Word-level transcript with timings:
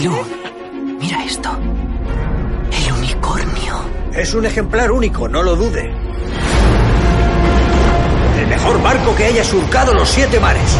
Milú, 0.00 0.16
mira 0.98 1.22
esto. 1.26 1.50
El 2.72 2.92
unicornio. 2.94 3.84
Es 4.14 4.32
un 4.32 4.46
ejemplar 4.46 4.90
único, 4.90 5.28
no 5.28 5.42
lo 5.42 5.54
dude. 5.54 5.94
El 8.40 8.46
mejor 8.46 8.82
barco 8.82 9.14
que 9.14 9.24
haya 9.26 9.44
surcado 9.44 9.92
los 9.92 10.08
siete 10.08 10.40
mares. 10.40 10.74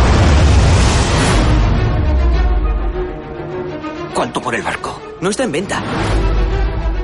¿Cuánto 4.15 4.41
por 4.41 4.55
el 4.55 4.63
barco? 4.63 4.99
No 5.21 5.29
está 5.29 5.45
en 5.45 5.53
venta. 5.53 5.83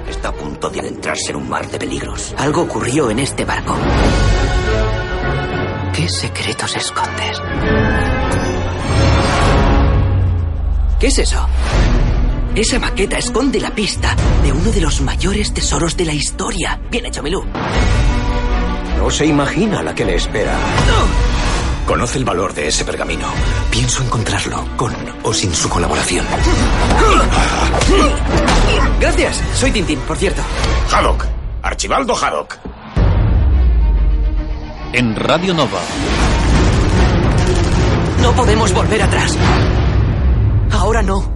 Está 0.09 0.29
a 0.29 0.33
punto 0.33 0.71
de 0.71 0.81
adentrarse 0.81 1.33
en 1.33 1.37
un 1.37 1.51
mar 1.51 1.69
de 1.69 1.79
peligros. 1.79 2.35
Algo 2.39 2.63
ocurrió 2.63 3.11
en 3.11 3.19
este 3.19 3.45
barco. 3.45 3.77
¿Qué 5.93 6.09
secretos 6.09 6.77
escondes? 6.77 7.43
¿Qué 10.99 11.09
es 11.09 11.19
eso? 11.19 11.47
Esa 12.57 12.79
maqueta 12.79 13.19
esconde 13.19 13.61
la 13.61 13.71
pista 13.75 14.17
de 14.43 14.51
uno 14.51 14.71
de 14.71 14.81
los 14.81 15.03
mayores 15.03 15.53
tesoros 15.53 15.95
de 15.95 16.07
la 16.07 16.15
historia. 16.15 16.81
Bien 16.91 17.05
hecho, 17.05 17.23
Milú. 17.23 17.45
No 18.97 19.11
se 19.11 19.27
imagina 19.27 19.83
la 19.83 19.95
que 19.95 20.07
le 20.07 20.15
espera. 20.15 20.57
Conoce 21.87 22.17
el 22.17 22.25
valor 22.25 22.55
de 22.55 22.69
ese 22.69 22.87
pergamino. 22.87 23.27
Pienso 23.71 24.03
encontrarlo, 24.03 24.65
con 24.75 24.95
o 25.23 25.35
sin 25.35 25.55
su 25.55 25.69
colaboración. 25.69 26.25
Gracias. 29.01 29.43
Soy 29.53 29.71
Tintín, 29.71 29.99
por 30.01 30.17
cierto. 30.17 30.41
Haddock. 30.91 31.27
Archibaldo 31.61 32.17
Haddock. 32.17 32.57
En 34.95 35.15
Radio 35.15 35.53
Nova. 35.53 35.81
No 38.23 38.33
podemos 38.33 38.73
volver 38.73 39.03
atrás. 39.03 39.37
Ahora 40.71 41.03
no. 41.03 41.36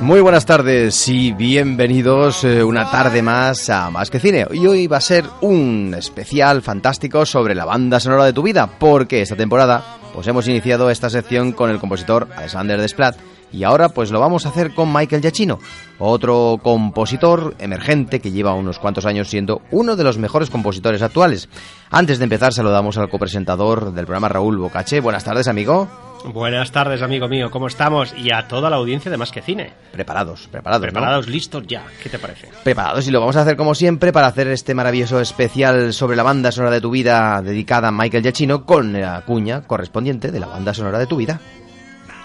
Muy 0.00 0.22
buenas 0.22 0.46
tardes 0.46 1.08
y 1.08 1.32
bienvenidos 1.32 2.42
eh, 2.44 2.64
una 2.64 2.90
tarde 2.90 3.20
más 3.20 3.68
a 3.68 3.90
Más 3.90 4.08
que 4.10 4.18
Cine. 4.18 4.46
Y 4.50 4.66
hoy 4.66 4.86
va 4.86 4.96
a 4.96 5.02
ser 5.02 5.26
un 5.42 5.94
especial 5.96 6.62
fantástico 6.62 7.26
sobre 7.26 7.54
la 7.54 7.66
banda 7.66 8.00
sonora 8.00 8.24
de 8.24 8.32
tu 8.32 8.42
vida, 8.42 8.66
porque 8.78 9.20
esta 9.20 9.36
temporada 9.36 9.98
pues 10.14 10.26
hemos 10.26 10.48
iniciado 10.48 10.88
esta 10.88 11.10
sección 11.10 11.52
con 11.52 11.68
el 11.68 11.78
compositor 11.78 12.28
Alexander 12.34 12.80
Desplat 12.80 13.16
y 13.52 13.64
ahora 13.64 13.88
pues 13.90 14.10
lo 14.10 14.20
vamos 14.20 14.46
a 14.46 14.50
hacer 14.50 14.74
con 14.74 14.92
Michael 14.92 15.22
Giacchino, 15.22 15.58
otro 15.98 16.58
compositor 16.62 17.54
emergente 17.58 18.20
que 18.20 18.30
lleva 18.30 18.54
unos 18.54 18.78
cuantos 18.78 19.06
años 19.06 19.28
siendo 19.28 19.62
uno 19.70 19.96
de 19.96 20.04
los 20.04 20.18
mejores 20.18 20.50
compositores 20.50 21.02
actuales. 21.02 21.48
Antes 21.90 22.18
de 22.18 22.24
empezar 22.24 22.52
saludamos 22.52 22.98
al 22.98 23.08
copresentador 23.08 23.92
del 23.92 24.06
programa 24.06 24.28
Raúl 24.28 24.58
Bocache. 24.58 25.00
Buenas 25.00 25.24
tardes, 25.24 25.48
amigo. 25.48 25.88
Buenas 26.24 26.70
tardes, 26.70 27.00
amigo 27.00 27.28
mío, 27.28 27.50
¿cómo 27.50 27.66
estamos? 27.66 28.14
Y 28.16 28.30
a 28.30 28.46
toda 28.46 28.68
la 28.68 28.76
audiencia 28.76 29.10
de 29.10 29.16
Más 29.16 29.32
que 29.32 29.40
Cine. 29.40 29.72
Preparados, 29.90 30.48
preparados. 30.48 30.86
¿no? 30.86 30.92
Preparados, 30.92 31.28
listos 31.28 31.66
ya. 31.66 31.84
¿Qué 32.02 32.10
te 32.10 32.18
parece? 32.18 32.50
Preparados 32.62 33.08
y 33.08 33.10
lo 33.10 33.20
vamos 33.20 33.36
a 33.36 33.42
hacer 33.42 33.56
como 33.56 33.74
siempre 33.74 34.12
para 34.12 34.26
hacer 34.26 34.48
este 34.48 34.74
maravilloso 34.74 35.20
especial 35.20 35.94
sobre 35.94 36.16
la 36.16 36.22
banda 36.22 36.52
sonora 36.52 36.74
de 36.74 36.80
tu 36.82 36.90
vida 36.90 37.40
dedicada 37.42 37.88
a 37.88 37.92
Michael 37.92 38.22
Giacchino 38.22 38.66
con 38.66 38.92
la 38.92 39.22
cuña 39.22 39.62
correspondiente 39.62 40.30
de 40.30 40.40
la 40.40 40.46
banda 40.46 40.74
sonora 40.74 40.98
de 40.98 41.06
tu 41.06 41.16
vida. 41.16 41.40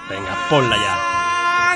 Venga, 0.10 0.38
ponla 0.50 0.76
ya. 0.76 1.15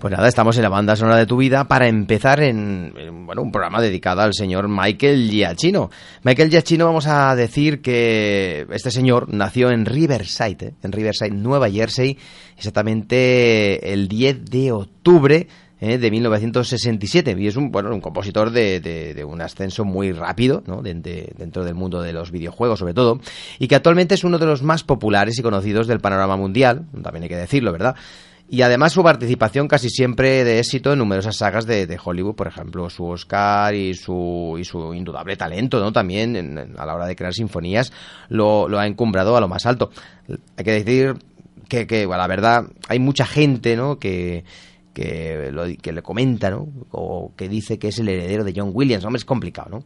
Pues 0.00 0.12
nada, 0.12 0.28
estamos 0.28 0.56
en 0.56 0.62
la 0.62 0.68
banda 0.68 0.94
sonora 0.94 1.16
de 1.16 1.26
tu 1.26 1.36
vida 1.38 1.66
para 1.66 1.88
empezar 1.88 2.40
en, 2.40 2.94
en, 2.96 3.26
bueno, 3.26 3.42
un 3.42 3.50
programa 3.50 3.80
dedicado 3.80 4.20
al 4.20 4.32
señor 4.32 4.68
Michael 4.68 5.28
Giacchino. 5.28 5.90
Michael 6.22 6.50
Giacchino, 6.50 6.84
vamos 6.84 7.08
a 7.08 7.34
decir 7.34 7.82
que 7.82 8.64
este 8.70 8.92
señor 8.92 9.28
nació 9.28 9.70
en 9.70 9.86
Riverside, 9.86 10.66
¿eh? 10.66 10.74
en 10.84 10.92
Riverside, 10.92 11.32
Nueva 11.32 11.68
Jersey, 11.68 12.16
exactamente 12.56 13.92
el 13.92 14.06
10 14.06 14.44
de 14.44 14.70
octubre 14.70 15.48
eh, 15.80 15.98
de 15.98 16.10
1967 16.12 17.34
y 17.36 17.46
es 17.48 17.56
un 17.56 17.72
bueno 17.72 17.92
un 17.92 18.00
compositor 18.00 18.50
de, 18.50 18.78
de, 18.78 19.14
de 19.14 19.24
un 19.24 19.40
ascenso 19.40 19.84
muy 19.84 20.12
rápido 20.12 20.62
¿no? 20.66 20.82
de, 20.82 21.32
dentro 21.36 21.64
del 21.64 21.74
mundo 21.74 22.02
de 22.02 22.12
los 22.12 22.32
videojuegos 22.32 22.80
sobre 22.80 22.94
todo 22.94 23.20
y 23.60 23.68
que 23.68 23.76
actualmente 23.76 24.16
es 24.16 24.24
uno 24.24 24.38
de 24.38 24.46
los 24.46 24.64
más 24.64 24.82
populares 24.82 25.38
y 25.38 25.42
conocidos 25.42 25.86
del 25.86 26.00
panorama 26.00 26.36
mundial 26.36 26.86
también 27.00 27.22
hay 27.22 27.28
que 27.28 27.36
decirlo 27.36 27.70
verdad 27.70 27.94
y 28.50 28.62
además 28.62 28.92
su 28.92 29.02
participación 29.02 29.68
casi 29.68 29.90
siempre 29.90 30.42
de 30.42 30.58
éxito 30.58 30.92
en 30.92 30.98
numerosas 30.98 31.36
sagas 31.36 31.66
de, 31.66 31.86
de 31.86 31.98
Hollywood, 32.02 32.34
por 32.34 32.46
ejemplo, 32.46 32.88
su 32.88 33.04
Oscar 33.04 33.74
y 33.74 33.94
su, 33.94 34.56
y 34.58 34.64
su 34.64 34.94
indudable 34.94 35.36
talento, 35.36 35.80
¿no? 35.80 35.92
También 35.92 36.34
en, 36.34 36.58
a 36.78 36.86
la 36.86 36.94
hora 36.94 37.06
de 37.06 37.14
crear 37.14 37.34
sinfonías 37.34 37.92
lo, 38.30 38.66
lo, 38.66 38.78
ha 38.78 38.86
encumbrado 38.86 39.36
a 39.36 39.40
lo 39.40 39.48
más 39.48 39.66
alto. 39.66 39.90
Hay 40.56 40.64
que 40.64 40.72
decir 40.72 41.14
que, 41.68 41.86
que 41.86 42.06
bueno, 42.06 42.22
la 42.22 42.26
verdad, 42.26 42.64
hay 42.88 42.98
mucha 42.98 43.26
gente, 43.26 43.76
¿no? 43.76 43.98
Que, 43.98 44.44
que, 44.94 45.50
lo, 45.52 45.64
que 45.80 45.92
le 45.92 46.02
comenta, 46.02 46.50
¿no? 46.50 46.68
O 46.90 47.32
que 47.36 47.50
dice 47.50 47.78
que 47.78 47.88
es 47.88 47.98
el 47.98 48.08
heredero 48.08 48.44
de 48.44 48.54
John 48.56 48.70
Williams. 48.72 49.04
Hombre, 49.04 49.18
es 49.18 49.26
complicado, 49.26 49.68
¿no? 49.70 49.84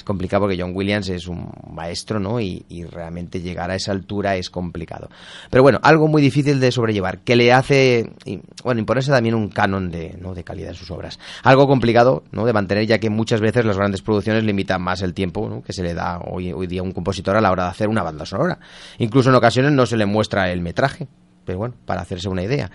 Es 0.00 0.04
complicado 0.04 0.44
porque 0.44 0.56
John 0.58 0.72
Williams 0.74 1.10
es 1.10 1.28
un 1.28 1.52
maestro, 1.74 2.18
¿no? 2.18 2.40
Y, 2.40 2.64
y, 2.70 2.84
realmente 2.84 3.42
llegar 3.42 3.70
a 3.70 3.74
esa 3.74 3.92
altura 3.92 4.36
es 4.36 4.48
complicado. 4.48 5.10
Pero 5.50 5.62
bueno, 5.62 5.78
algo 5.82 6.08
muy 6.08 6.22
difícil 6.22 6.58
de 6.58 6.72
sobrellevar, 6.72 7.18
que 7.18 7.36
le 7.36 7.52
hace, 7.52 8.10
y, 8.24 8.40
bueno, 8.64 8.80
imponerse 8.80 9.10
también 9.10 9.34
un 9.34 9.50
canon 9.50 9.90
de, 9.90 10.16
¿no? 10.18 10.32
de 10.32 10.42
calidad 10.42 10.70
en 10.70 10.74
sus 10.74 10.90
obras. 10.90 11.18
Algo 11.42 11.66
complicado, 11.66 12.24
¿no? 12.32 12.46
De 12.46 12.54
mantener, 12.54 12.86
ya 12.86 12.98
que 12.98 13.10
muchas 13.10 13.42
veces 13.42 13.66
las 13.66 13.76
grandes 13.76 14.00
producciones 14.00 14.42
limitan 14.42 14.80
más 14.80 15.02
el 15.02 15.12
tiempo. 15.12 15.62
Que 15.66 15.74
se 15.74 15.82
le 15.82 15.92
da 15.92 16.18
hoy, 16.20 16.50
hoy 16.50 16.66
día 16.66 16.80
a 16.80 16.84
un 16.84 16.92
compositor 16.92 17.36
a 17.36 17.42
la 17.42 17.50
hora 17.50 17.64
de 17.64 17.68
hacer 17.68 17.88
una 17.88 18.02
banda 18.02 18.24
sonora. 18.24 18.58
Incluso 18.96 19.28
en 19.28 19.34
ocasiones 19.34 19.72
no 19.72 19.84
se 19.84 19.98
le 19.98 20.06
muestra 20.06 20.50
el 20.50 20.62
metraje, 20.62 21.08
pero 21.44 21.58
bueno, 21.58 21.74
para 21.84 22.00
hacerse 22.00 22.30
una 22.30 22.42
idea. 22.42 22.70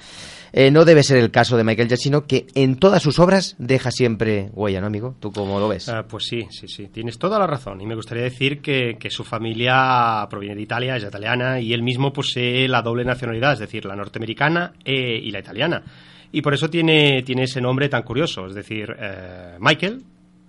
Eh, 0.58 0.72
no 0.72 0.86
debe 0.86 1.04
ser 1.04 1.18
el 1.18 1.32
caso 1.32 1.58
de 1.58 1.66
Michael 1.66 1.90
Giacchino, 1.90 2.28
que 2.28 2.48
en 2.56 2.78
todas 2.78 3.04
sus 3.04 3.20
obras 3.20 3.58
deja 3.60 3.92
siempre 3.92 4.52
huella, 4.54 4.80
¿no, 4.80 4.88
amigo? 4.88 5.14
¿Tú 5.20 5.34
cómo 5.34 5.60
lo 5.60 5.68
ves? 5.68 5.90
Uh, 5.90 6.08
pues 6.08 6.28
sí, 6.28 6.48
sí, 6.50 6.70
sí, 6.70 6.88
tienes 6.88 7.20
toda 7.20 7.38
la 7.38 7.46
razón. 7.46 7.82
Y 7.82 7.86
me 7.86 7.94
gustaría 7.94 8.24
decir 8.24 8.62
que, 8.62 8.96
que, 8.98 9.10
su 9.10 9.26
familia 9.26 10.26
proviene 10.30 10.56
de 10.56 10.62
Italia, 10.62 10.96
es 10.96 11.04
italiana, 11.04 11.60
y 11.60 11.74
él 11.74 11.84
mismo 11.84 12.14
posee 12.14 12.70
la 12.70 12.82
doble 12.82 13.04
nacionalidad, 13.04 13.52
es 13.52 13.60
decir, 13.60 13.84
la 13.84 13.98
norteamericana 13.98 14.72
eh, 14.86 15.20
y 15.22 15.30
la 15.30 15.40
italiana. 15.40 15.84
Y 16.32 16.42
por 16.42 16.54
eso 16.54 16.70
tiene, 16.70 17.22
tiene 17.24 17.44
ese 17.44 17.60
nombre 17.60 17.90
tan 17.90 18.04
curioso, 18.04 18.48
es 18.48 18.56
decir, 18.56 18.96
eh, 18.98 19.58
Michael 19.60 20.04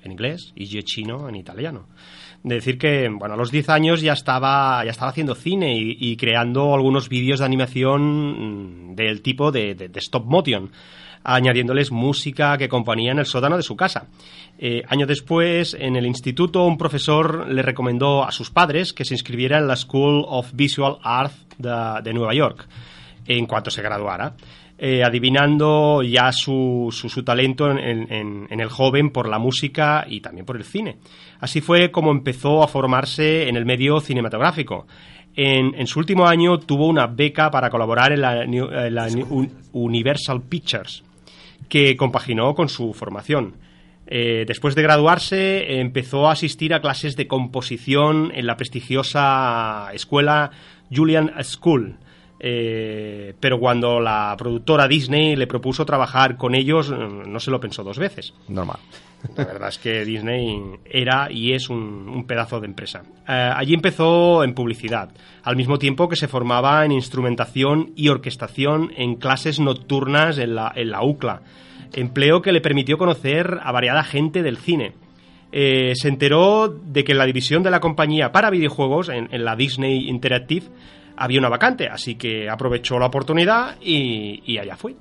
en 0.04 0.12
inglés 0.12 0.52
y 0.54 0.66
Giacchino 0.66 1.28
en 1.28 1.34
italiano 1.34 1.88
de 2.46 2.54
decir 2.54 2.78
que, 2.78 3.08
bueno, 3.08 3.34
a 3.34 3.36
los 3.36 3.50
10 3.50 3.68
años 3.70 4.00
ya 4.00 4.12
estaba, 4.12 4.84
ya 4.84 4.92
estaba 4.92 5.10
haciendo 5.10 5.34
cine 5.34 5.76
y, 5.76 6.16
creando 6.16 6.74
algunos 6.74 7.08
vídeos 7.08 7.40
de 7.40 7.44
animación 7.44 8.94
del 8.94 9.20
tipo 9.20 9.50
de, 9.50 9.90
stop 9.96 10.26
motion. 10.26 10.70
añadiéndoles 11.24 11.90
música 11.90 12.56
que 12.56 12.68
componía 12.68 13.10
en 13.10 13.18
el 13.18 13.26
sótano 13.26 13.56
de 13.56 13.64
su 13.64 13.74
casa. 13.74 14.06
Eh, 14.60 14.84
años 14.86 15.08
después, 15.08 15.74
en 15.74 15.96
el 15.96 16.06
instituto, 16.06 16.64
un 16.64 16.78
profesor 16.78 17.48
le 17.48 17.62
recomendó 17.62 18.22
a 18.22 18.30
sus 18.30 18.52
padres 18.52 18.92
que 18.92 19.04
se 19.04 19.14
inscribiera 19.14 19.58
en 19.58 19.66
la 19.66 19.74
School 19.74 20.24
of 20.28 20.52
Visual 20.54 20.98
Arts 21.02 21.48
de, 21.58 22.12
Nueva 22.14 22.32
York 22.32 22.68
en 23.26 23.46
cuanto 23.46 23.72
se 23.72 23.82
graduara. 23.82 24.36
Eh, 24.78 25.02
adivinando 25.02 26.02
ya 26.02 26.30
su, 26.32 26.90
su, 26.92 27.24
talento 27.24 27.70
en, 27.70 28.46
el 28.50 28.68
joven 28.68 29.10
por 29.10 29.26
la 29.26 29.38
música 29.38 30.04
y 30.06 30.20
también 30.20 30.44
por 30.44 30.56
el 30.56 30.64
cine. 30.64 30.98
Así 31.40 31.60
fue 31.60 31.90
como 31.90 32.10
empezó 32.10 32.62
a 32.62 32.68
formarse 32.68 33.48
en 33.48 33.56
el 33.56 33.64
medio 33.64 34.00
cinematográfico. 34.00 34.86
En, 35.34 35.86
su 35.86 35.98
último 35.98 36.26
año 36.26 36.58
tuvo 36.58 36.86
una 36.88 37.06
beca 37.06 37.50
para 37.50 37.68
colaborar 37.68 38.12
en 38.12 38.22
la, 38.22 39.08
Universal 39.72 40.42
Pictures, 40.42 41.04
que 41.68 41.94
compaginó 41.94 42.54
con 42.54 42.70
su 42.70 42.94
formación. 42.94 43.56
Eh, 44.06 44.44
después 44.46 44.74
de 44.74 44.82
graduarse, 44.82 45.80
empezó 45.80 46.28
a 46.28 46.32
asistir 46.32 46.72
a 46.72 46.80
clases 46.80 47.16
de 47.16 47.26
composición 47.26 48.32
en 48.34 48.46
la 48.46 48.56
prestigiosa 48.56 49.90
escuela 49.92 50.52
Julian 50.90 51.32
School. 51.42 51.96
Eh, 52.38 53.34
pero 53.40 53.58
cuando 53.58 53.98
la 53.98 54.34
productora 54.36 54.86
Disney 54.86 55.36
le 55.36 55.46
propuso 55.46 55.86
trabajar 55.86 56.36
con 56.36 56.54
ellos, 56.54 56.90
no 56.90 57.40
se 57.40 57.50
lo 57.50 57.60
pensó 57.60 57.82
dos 57.82 57.98
veces. 57.98 58.34
Normal. 58.48 58.78
La 59.36 59.44
verdad 59.44 59.68
es 59.68 59.78
que 59.78 60.04
Disney 60.04 60.62
era 60.84 61.30
y 61.30 61.52
es 61.52 61.68
un, 61.68 62.24
pedazo 62.26 62.60
de 62.60 62.66
empresa. 62.66 63.02
Eh, 63.26 63.50
allí 63.54 63.74
empezó 63.74 64.44
en 64.44 64.54
publicidad, 64.54 65.10
al 65.42 65.56
mismo 65.56 65.78
tiempo 65.78 66.08
que 66.08 66.16
se 66.16 66.28
formaba 66.28 66.84
en 66.84 66.92
instrumentación 66.92 67.92
y 67.96 68.08
orquestación 68.08 68.92
en 68.96 69.16
clases 69.16 69.58
nocturnas 69.58 70.38
en 70.38 70.54
la, 70.54 70.72
en 70.74 70.90
la 70.90 71.02
UCLA, 71.02 71.42
empleo 71.92 72.42
que 72.42 72.52
le 72.52 72.60
permitió 72.60 72.98
conocer 72.98 73.58
a 73.62 73.72
variada 73.72 74.04
gente 74.04 74.42
del 74.42 74.58
cine. 74.58 74.92
Eh, 75.52 75.92
se 75.94 76.08
enteró 76.08 76.68
de 76.68 77.04
que 77.04 77.12
en 77.12 77.18
la 77.18 77.26
división 77.26 77.62
de 77.62 77.70
la 77.70 77.80
compañía 77.80 78.32
para 78.32 78.50
videojuegos, 78.50 79.08
en, 79.08 79.28
en 79.32 79.44
la 79.44 79.56
Disney 79.56 80.08
Interactive, 80.08 80.66
había 81.16 81.38
una 81.38 81.48
vacante, 81.48 81.88
así 81.88 82.16
que 82.16 82.48
aprovechó 82.48 82.98
la 82.98 83.06
oportunidad 83.06 83.76
y, 83.80 84.58
allá 84.58 84.76
fue. 84.76 84.94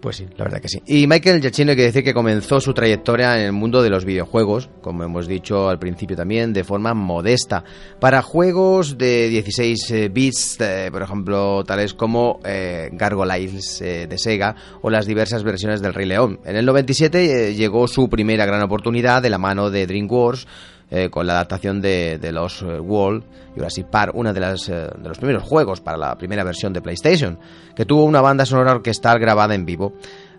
Pues 0.00 0.16
sí, 0.16 0.26
la 0.36 0.44
verdad 0.44 0.60
que 0.60 0.68
sí. 0.68 0.80
Y 0.86 1.06
Michael 1.06 1.40
Giacchino 1.40 1.70
hay 1.70 1.76
que 1.76 1.82
decir 1.82 2.04
que 2.04 2.12
comenzó 2.12 2.60
su 2.60 2.74
trayectoria 2.74 3.40
en 3.40 3.46
el 3.46 3.52
mundo 3.52 3.82
de 3.82 3.90
los 3.90 4.04
videojuegos, 4.04 4.68
como 4.82 5.02
hemos 5.02 5.26
dicho 5.26 5.68
al 5.68 5.78
principio 5.78 6.16
también, 6.16 6.52
de 6.52 6.64
forma 6.64 6.94
modesta. 6.94 7.64
Para 7.98 8.22
juegos 8.22 8.98
de 8.98 9.28
16 9.28 9.90
eh, 9.90 10.08
bits, 10.08 10.60
eh, 10.60 10.90
por 10.92 11.02
ejemplo, 11.02 11.64
tales 11.64 11.94
como 11.94 12.40
eh, 12.44 12.90
Gargoyles 12.92 13.80
de 13.80 14.18
Sega 14.18 14.54
o 14.82 14.90
las 14.90 15.06
diversas 15.06 15.42
versiones 15.42 15.80
del 15.80 15.94
Rey 15.94 16.06
León. 16.06 16.40
En 16.44 16.56
el 16.56 16.66
97 16.66 17.54
llegó 17.54 17.88
su 17.88 18.08
primera 18.08 18.44
gran 18.44 18.62
oportunidad 18.62 19.22
de 19.22 19.30
la 19.30 19.38
mano 19.38 19.70
de 19.70 19.86
DreamWorks 19.86 20.46
eh, 20.90 21.10
con 21.10 21.26
la 21.26 21.34
adaptación 21.34 21.80
de, 21.80 22.18
de 22.18 22.30
los 22.30 22.62
eh, 22.62 22.78
World 22.78 23.24
Jurassic 23.56 23.86
Park, 23.86 24.12
uno 24.14 24.32
de, 24.32 24.40
las, 24.40 24.68
eh, 24.68 24.88
de 24.96 25.08
los 25.08 25.18
primeros 25.18 25.42
juegos 25.42 25.80
para 25.80 25.96
la 25.96 26.16
primera 26.16 26.44
versión 26.44 26.72
de 26.72 26.80
PlayStation, 26.80 27.38
que 27.74 27.84
tuvo 27.84 28.04
una 28.04 28.20
banda 28.20 28.46
sonora 28.46 28.72
orquestal 28.72 29.18
grabada 29.18 29.54
en 29.54 29.64
vivo. 29.64 29.94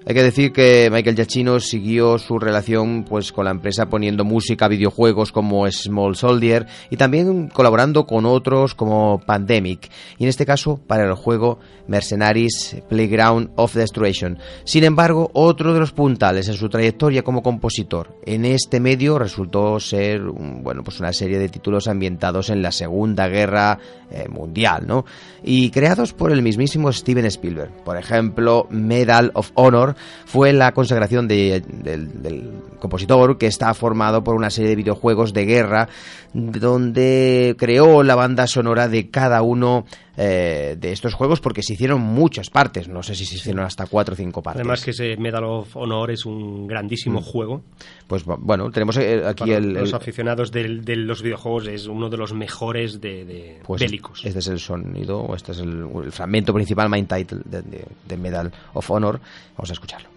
Hay 0.07 0.13
que 0.13 0.23
decir 0.23 0.53
que 0.53 0.87
Michael 0.89 1.17
Giacchino 1.17 1.59
siguió 1.59 2.17
su 2.17 2.39
relación 2.39 3.03
pues 3.03 3.33
con 3.33 3.43
la 3.43 3.51
empresa 3.51 3.89
poniendo 3.89 4.23
música 4.23 4.63
a 4.63 4.69
videojuegos 4.69 5.33
como 5.33 5.69
Small 5.69 6.15
Soldier 6.15 6.65
y 6.89 6.95
también 6.95 7.49
colaborando 7.49 8.05
con 8.05 8.25
otros 8.25 8.73
como 8.73 9.19
Pandemic 9.25 9.89
y 10.17 10.23
en 10.23 10.29
este 10.29 10.45
caso 10.45 10.79
para 10.87 11.03
el 11.03 11.13
juego 11.13 11.59
Mercenaries 11.87 12.77
Playground 12.87 13.49
of 13.57 13.73
Destruction. 13.73 14.39
Sin 14.63 14.85
embargo, 14.85 15.29
otro 15.33 15.73
de 15.73 15.81
los 15.81 15.91
puntales 15.91 16.47
en 16.47 16.53
su 16.53 16.69
trayectoria 16.69 17.23
como 17.23 17.43
compositor 17.43 18.17
en 18.25 18.45
este 18.45 18.79
medio 18.79 19.19
resultó 19.19 19.77
ser 19.81 20.21
bueno, 20.21 20.85
pues 20.85 21.01
una 21.01 21.11
serie 21.11 21.37
de 21.37 21.49
títulos 21.49 21.89
ambientados 21.89 22.49
en 22.49 22.61
la 22.61 22.71
Segunda 22.71 23.27
Guerra 23.27 23.77
eh, 24.09 24.29
Mundial, 24.29 24.85
¿no? 24.87 25.03
Y 25.43 25.69
creados 25.69 26.13
por 26.13 26.31
el 26.31 26.41
mismísimo 26.41 26.93
Steven 26.93 27.25
Spielberg. 27.25 27.83
Por 27.83 27.97
ejemplo, 27.97 28.67
Medal 28.69 29.31
of 29.33 29.51
Honor 29.55 29.96
fue 30.25 30.53
la 30.53 30.71
consagración 30.71 31.27
del 31.27 32.51
compositor 32.79 33.37
que 33.37 33.47
está 33.47 33.73
formado 33.73 34.23
por 34.23 34.35
una 34.35 34.49
serie 34.49 34.69
de 34.69 34.75
videojuegos 34.75 35.33
de 35.33 35.45
guerra 35.45 35.89
donde 36.33 37.55
creó 37.57 38.03
la 38.03 38.15
banda 38.15 38.47
sonora 38.47 38.87
de 38.87 39.09
cada 39.09 39.41
uno 39.41 39.85
eh, 40.17 40.75
de 40.79 40.91
estos 40.91 41.13
juegos 41.13 41.39
porque 41.39 41.61
se 41.61 41.73
hicieron 41.73 42.01
muchas 42.01 42.49
partes, 42.49 42.87
no 42.87 43.03
sé 43.03 43.13
si 43.13 43.25
se 43.25 43.35
hicieron 43.35 43.63
hasta 43.63 43.85
cuatro 43.85 44.13
o 44.13 44.17
cinco 44.17 44.41
partes. 44.41 44.61
Además 44.61 44.83
que 44.83 44.91
ese 44.91 45.15
Medal 45.17 45.43
of 45.43 45.77
Honor 45.77 46.09
es 46.09 46.25
un 46.25 46.65
grandísimo 46.65 47.21
mm. 47.21 47.23
juego. 47.23 47.63
Pues 48.07 48.23
bueno, 48.25 48.71
tenemos 48.71 48.97
eh, 48.97 49.21
aquí 49.25 49.51
el, 49.51 49.73
Los 49.73 49.93
aficionados 49.93 50.51
de, 50.51 50.67
los 50.95 51.21
videojuegos 51.21 51.67
es 51.67 51.85
uno 51.85 52.09
de 52.09 52.17
los 52.17 52.33
mejores 52.33 52.99
de, 52.99 53.59
pues 53.63 53.79
bélicos. 53.79 54.25
Este 54.25 54.39
es 54.39 54.47
el 54.47 54.59
sonido, 54.59 55.33
este 55.35 55.51
es 55.51 55.59
el, 55.59 55.85
fragmento 56.11 56.53
principal, 56.53 56.89
main 56.89 57.05
title 57.05 57.41
de 57.45 58.17
Medal 58.17 58.51
of 58.73 58.89
Honor. 58.89 59.19
Vamos 59.55 59.69
a 59.69 59.73
escucharlo. 59.73 60.16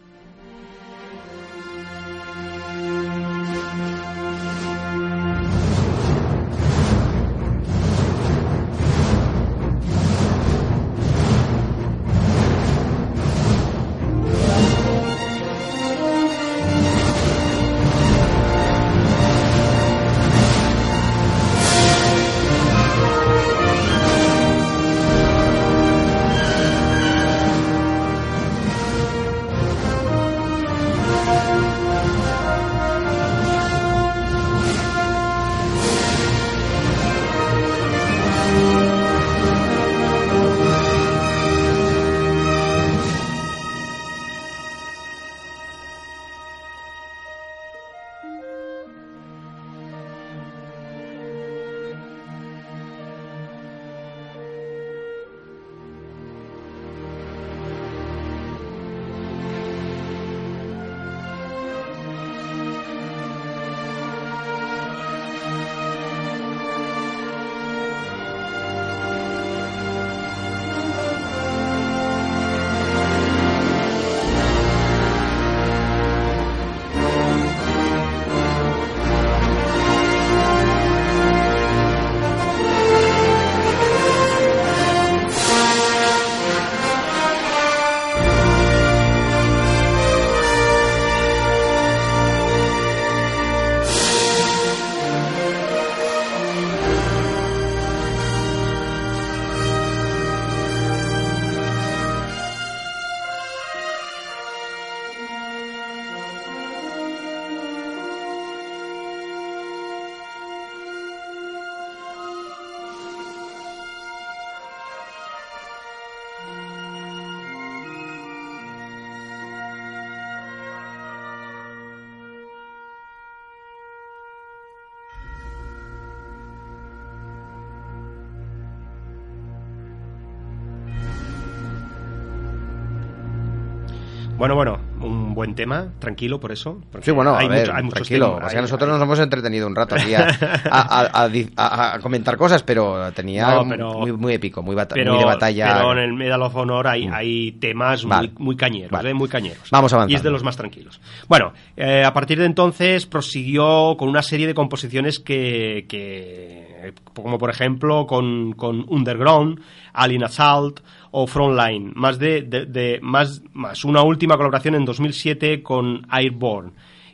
Bueno, 134.41 134.55
bueno, 134.55 134.79
un 135.03 135.35
buen 135.35 135.55
tema, 135.55 135.89
tranquilo 135.99 136.41
por 136.41 136.51
eso. 136.51 136.81
Sí, 137.03 137.11
bueno, 137.11 137.37
hay 137.37 137.45
a 137.45 137.49
ver, 137.51 137.61
mucho- 137.61 137.73
hay 137.77 137.83
muchos 137.83 137.95
tranquilo. 138.09 138.27
temas, 138.37 138.47
o 138.47 138.49
sea, 138.49 138.59
hay- 138.59 138.63
nosotros 138.63 138.89
hay- 138.89 138.95
nos 138.95 139.03
hemos 139.03 139.19
entretenido 139.21 139.67
un 139.67 139.77
rato 139.77 139.95
aquí 139.97 140.15
a, 140.15 141.99
comentar 142.03 142.39
cosas, 142.39 142.63
pero 142.63 143.13
tenía 143.13 143.55
No, 143.57 143.69
pero- 143.69 143.93
muy, 143.99 144.13
muy 144.13 144.33
épico, 144.33 144.63
muy, 144.63 144.75
pero, 144.89 145.13
muy 145.13 145.19
de 145.21 145.27
batalla. 145.27 145.75
pero 145.75 145.93
en 145.93 145.99
el 145.99 146.13
Medal 146.15 146.41
of 146.43 146.57
Honor 146.57 146.87
hay, 146.89 147.07
hay 147.13 147.53
temas 147.53 148.05
Vale. 148.07 148.31
muy, 148.37 148.47
muy 148.47 148.57
cañeros, 148.57 148.91
Vale. 148.91 149.11
¿eh? 149.11 149.15
muy 149.15 149.29
cañeros. 149.29 149.69
Vamos 149.71 149.93
avanzando. 149.93 150.13
Y 150.13 150.17
es 150.17 150.23
de 150.23 150.31
los 150.31 150.43
más 150.43 150.57
tranquilos. 150.57 151.01
Bueno, 151.29 151.53
eh, 151.77 152.03
a 152.03 152.13
partir 152.15 152.39
de 152.39 152.47
entonces 152.47 153.05
prosiguió 153.05 153.95
con 153.99 154.09
una 154.09 154.23
serie 154.23 154.47
de 154.47 154.55
composiciones 154.55 155.19
que, 155.19 155.85
que 155.87 156.95
como 157.15 157.37
por 157.39 157.51
ejemplo 157.51 158.07
con, 158.07 158.53
con 158.55 158.87
Underground, 158.89 159.61
Alien 159.93 160.25
Assault 160.25 160.81
o 161.11 161.27
Frontline, 161.27 161.93
más 161.95 162.19
de, 162.19 162.99
más, 163.03 163.43
más 163.53 163.85
una 163.85 164.03
última 164.03 164.37
colaboración 164.37 164.75
en 164.75 164.85
2007 164.85 165.63
con 165.63 166.07
Airborne 166.11 166.73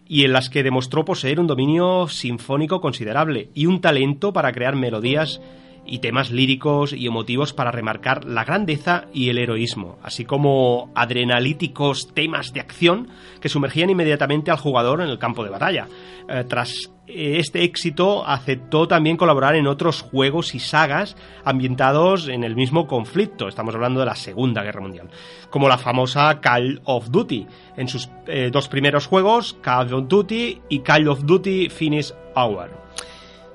y 0.09 0.25
en 0.25 0.33
las 0.33 0.51
que 0.51 0.63
demostró 0.63 1.05
poseer 1.05 1.41
un 1.41 1.47
dominio 1.47 2.07
sinfónico 2.09 2.81
considerable 2.81 3.51
y 3.55 3.67
un 3.67 3.81
talento 3.81 4.33
para 4.33 4.53
crear 4.53 4.77
melodías 4.77 5.41
y 5.87 6.01
temas 6.01 6.31
líricos 6.31 6.93
y 6.93 7.07
emotivos 7.07 7.53
para 7.53 7.71
remarcar 7.71 8.25
la 8.25 8.45
grandeza 8.45 9.07
y 9.13 9.29
el 9.29 9.39
heroísmo, 9.39 9.99
así 10.03 10.25
como 10.25 10.91
adrenalíticos 10.95 12.13
temas 12.13 12.53
de 12.53 12.61
acción 12.61 13.09
que 13.41 13.49
sumergían 13.49 13.91
inmediatamente 13.91 14.51
al 14.51 14.59
jugador 14.59 15.01
en 15.01 15.09
el 15.09 15.19
campo 15.19 15.45
de 15.45 15.51
batalla. 15.51 15.87
Eh, 16.29 16.45
tras 16.49 16.91
este 17.07 17.63
éxito 17.63 18.27
aceptó 18.27 18.89
también 18.89 19.17
colaborar 19.17 19.55
en 19.55 19.67
otros 19.67 20.03
juegos 20.03 20.55
y 20.55 20.59
sagas 20.59 21.17
ambientados 21.45 22.29
en 22.29 22.45
el 22.45 22.57
mismo 22.57 22.87
conflicto, 22.87 23.49
estamos 23.49 23.75
hablando 23.75 24.01
de 24.01 24.07
la 24.07 24.17
Segunda 24.17 24.63
Guerra 24.63 24.81
Mundial, 24.81 25.09
como 25.51 25.69
la 25.69 25.79
famosa 25.79 26.41
Call 26.41 26.81
of 26.85 27.11
Duty, 27.11 27.47
en 27.77 27.89
sus 27.89 28.09
eh, 28.27 28.51
dos 28.53 28.69
primeros 28.69 29.07
juegos, 29.07 29.57
Call 29.61 29.95
of 29.95 30.09
Duty 30.09 30.63
y 30.69 30.81
Call 30.81 31.09
of 31.09 31.25
Duty 31.25 31.69
Finish 31.69 32.13
Hour. 32.35 32.87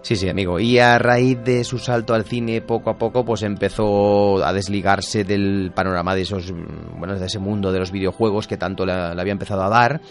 Sí, 0.01 0.15
sí, 0.15 0.27
amigo. 0.27 0.59
Y 0.59 0.79
a 0.79 0.97
raíz 0.97 1.43
de 1.43 1.63
su 1.63 1.77
salto 1.77 2.15
al 2.15 2.25
cine, 2.25 2.61
poco 2.61 2.89
a 2.89 2.97
poco, 2.97 3.23
pues 3.23 3.43
empezó 3.43 4.43
a 4.43 4.51
desligarse 4.51 5.23
del 5.23 5.71
panorama 5.75 6.15
de 6.15 6.21
esos, 6.21 6.51
mm, 6.51 6.97
bueno, 6.97 7.19
de 7.19 7.25
ese 7.25 7.37
mundo 7.37 7.71
de 7.71 7.79
los 7.79 7.91
videojuegos 7.91 8.47
que 8.47 8.57
tanto 8.57 8.83
le 8.83 8.93
había 8.93 9.31
empezado 9.31 9.61
a 9.63 9.69
dar. 9.69 10.01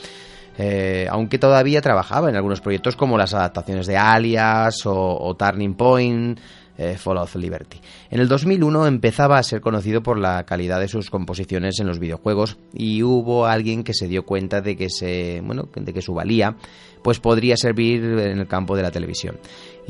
Eh, 0.63 1.07
aunque 1.11 1.39
todavía 1.39 1.81
trabajaba 1.81 2.29
en 2.29 2.37
algunos 2.37 2.61
proyectos 2.61 2.95
como 2.95 3.17
las 3.17 3.33
adaptaciones 3.33 3.87
de 3.87 3.97
Alias 3.97 4.83
o, 4.85 5.35
Turning 5.39 5.73
Point, 5.73 6.39
eh, 6.77 6.99
Fall 6.99 7.17
of 7.17 7.35
Liberty. 7.37 7.81
En 8.11 8.21
el 8.21 8.29
2001 8.29 8.87
empezaba 8.87 9.39
a 9.39 9.43
ser 9.43 9.63
conocido 9.63 10.03
por 10.03 10.19
la 10.19 10.45
calidad 10.45 10.79
de 10.79 10.89
sus 10.89 11.09
composiciones 11.09 11.81
en 11.81 11.87
los 11.87 11.99
videojuegos 11.99 12.59
y 12.75 13.03
hubo 13.03 13.47
alguien 13.47 13.83
que 13.83 13.95
se 13.95 14.07
dio 14.07 14.27
cuenta 14.27 14.61
de 14.61 14.77
que 14.77 14.91
se, 14.91 15.41
bueno, 15.43 15.71
de 15.75 15.95
que 15.95 16.03
su 16.03 16.13
valía 16.13 16.57
pues 17.03 17.21
podría 17.21 17.57
servir 17.57 18.05
en 18.05 18.41
el 18.41 18.47
campo 18.47 18.77
de 18.77 18.83
la 18.83 18.91
televisión. 18.91 19.39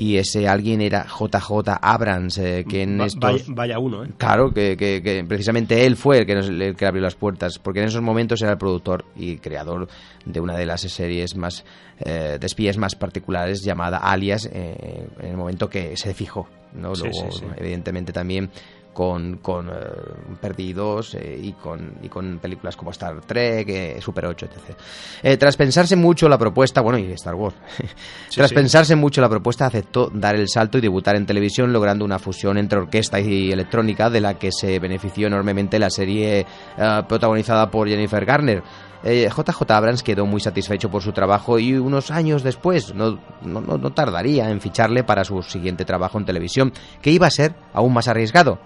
Y 0.00 0.16
ese 0.16 0.48
alguien 0.48 0.80
era 0.80 1.04
JJ 1.04 1.68
Abrams, 1.82 2.38
eh, 2.38 2.64
que 2.66 2.82
en 2.82 2.98
Va- 2.98 3.04
estos... 3.06 3.20
vaya, 3.20 3.44
vaya 3.48 3.78
uno, 3.78 4.04
¿eh? 4.04 4.08
Claro, 4.16 4.50
que, 4.54 4.76
que- 4.76 5.02
que 5.02 5.22
precisamente 5.28 5.84
él 5.84 5.96
fue 5.96 6.20
el 6.20 6.26
que, 6.26 6.34
nos, 6.34 6.48
el 6.48 6.74
que 6.74 6.86
abrió 6.86 7.02
las 7.02 7.16
puertas, 7.16 7.58
porque 7.58 7.80
en 7.80 7.88
esos 7.88 8.00
momentos 8.00 8.40
era 8.40 8.52
el 8.52 8.58
productor 8.58 9.04
y 9.14 9.36
creador 9.36 9.88
de 10.24 10.40
una 10.40 10.56
de 10.56 10.64
las 10.64 10.80
series 10.80 11.36
más 11.36 11.64
eh, 11.98 12.38
de 12.40 12.46
espías 12.46 12.78
más 12.78 12.94
particulares 12.94 13.62
llamada 13.62 13.98
Alias, 13.98 14.48
eh, 14.50 15.06
en 15.20 15.28
el 15.32 15.36
momento 15.36 15.68
que 15.68 15.96
se 15.98 16.14
fijó. 16.14 16.48
¿no? 16.72 16.94
Sí, 16.94 17.02
Luego, 17.02 17.30
sí, 17.32 17.38
sí. 17.40 17.44
evidentemente, 17.58 18.12
también 18.12 18.48
con, 18.92 19.38
con 19.38 19.68
eh, 19.68 19.72
Perdidos 20.40 21.14
eh, 21.14 21.38
y, 21.40 21.52
con, 21.52 21.94
y 22.02 22.08
con 22.08 22.38
películas 22.38 22.76
como 22.76 22.90
Star 22.90 23.20
Trek, 23.20 23.68
eh, 23.68 23.98
Super 24.00 24.26
8, 24.26 24.46
etc. 24.46 25.38
Tras 25.38 25.56
pensarse 25.56 25.96
mucho 25.96 26.28
la 26.28 26.38
propuesta, 26.38 26.80
bueno, 26.80 26.98
y 26.98 27.12
Star 27.12 27.34
Wars, 27.34 27.54
tras 28.34 28.48
sí. 28.48 28.54
pensarse 28.54 28.96
mucho 28.96 29.20
la 29.20 29.28
propuesta, 29.28 29.66
aceptó 29.66 30.10
dar 30.12 30.34
el 30.34 30.48
salto 30.48 30.78
y 30.78 30.80
debutar 30.80 31.16
en 31.16 31.26
televisión, 31.26 31.72
logrando 31.72 32.04
una 32.04 32.18
fusión 32.18 32.58
entre 32.58 32.78
orquesta 32.78 33.20
y 33.20 33.52
electrónica, 33.52 34.10
de 34.10 34.20
la 34.20 34.34
que 34.34 34.50
se 34.52 34.78
benefició 34.78 35.26
enormemente 35.26 35.78
la 35.78 35.90
serie 35.90 36.46
protagonizada 37.08 37.70
por 37.70 37.88
Jennifer 37.88 38.24
Garner. 38.24 38.62
Eh, 39.02 39.28
JJ 39.34 39.70
Abrams 39.70 40.02
quedó 40.02 40.26
muy 40.26 40.40
satisfecho 40.40 40.90
por 40.90 41.02
su 41.02 41.12
trabajo 41.12 41.58
y 41.58 41.72
unos 41.74 42.10
años 42.10 42.42
después 42.42 42.94
no, 42.94 43.18
no, 43.42 43.60
no- 43.62 43.92
tardaría 43.92 44.50
en 44.50 44.60
ficharle 44.60 45.04
para 45.04 45.24
su 45.24 45.42
siguiente 45.42 45.84
trabajo 45.86 46.18
en 46.18 46.26
televisión, 46.26 46.72
que 47.00 47.10
iba 47.10 47.26
a 47.26 47.30
ser 47.30 47.54
aún 47.72 47.94
más 47.94 48.08
arriesgado 48.08 48.58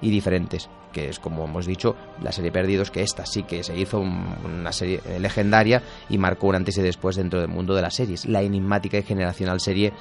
y 0.00 0.08
diferentes, 0.10 0.70
que 0.92 1.10
es 1.10 1.18
como 1.18 1.44
hemos 1.44 1.66
dicho 1.66 1.94
la 2.22 2.32
serie 2.32 2.50
Perdidos, 2.50 2.90
que 2.90 3.02
esta 3.02 3.26
sí 3.26 3.42
que 3.42 3.62
se 3.62 3.78
hizo 3.78 4.00
un- 4.00 4.34
una 4.44 4.72
serie 4.72 5.00
legendaria 5.20 5.82
y 6.08 6.16
marcó 6.16 6.46
un 6.48 6.54
antes 6.56 6.78
y 6.78 6.82
después 6.82 7.16
dentro 7.16 7.38
del 7.40 7.48
mundo 7.48 7.74
de 7.74 7.82
las 7.82 7.94
series, 7.94 8.24
la 8.24 8.40
enigmática 8.40 8.96
y 8.98 9.02
generacional 9.02 9.60
serie 9.60 9.92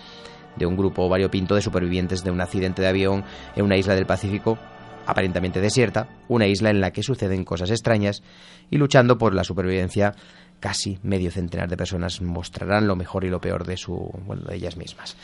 de 0.56 0.66
un 0.66 0.78
grupo 0.78 1.08
variopinto 1.10 1.54
de 1.56 1.62
supervivientes 1.62 2.24
de 2.24 2.32
un 2.32 2.40
accidente 2.42 2.82
de 2.82 2.88
avión 2.88 3.24
en 3.56 3.66
una 3.66 3.76
isla 3.78 3.94
del 3.96 4.06
Pacífico 4.06 4.58
aparentemente 5.06 5.62
desierta, 5.62 6.08
una 6.28 6.48
isla 6.48 6.70
en 6.70 6.82
la 6.82 6.92
que 6.92 7.04
suceden 7.04 7.44
cosas 7.44 7.72
extrañas 7.72 8.24
y 8.70 8.78
luchando 8.78 9.18
por 9.18 9.34
la 9.34 9.44
supervivencia 9.44 10.16
casi 10.60 11.00
medio 11.04 11.32
centenar 11.32 11.70
de 11.70 11.78
personas 11.78 12.22
mostrarán 12.22 12.88
lo 12.88 12.96
mejor 12.96 13.24
y 13.26 13.30
lo 13.30 13.42
peor 13.42 13.66
de 13.66 13.78
su 13.78 14.12
bueno, 14.26 14.44
de 14.44 14.56
ellas 14.56 14.78
mismas. 14.78 15.18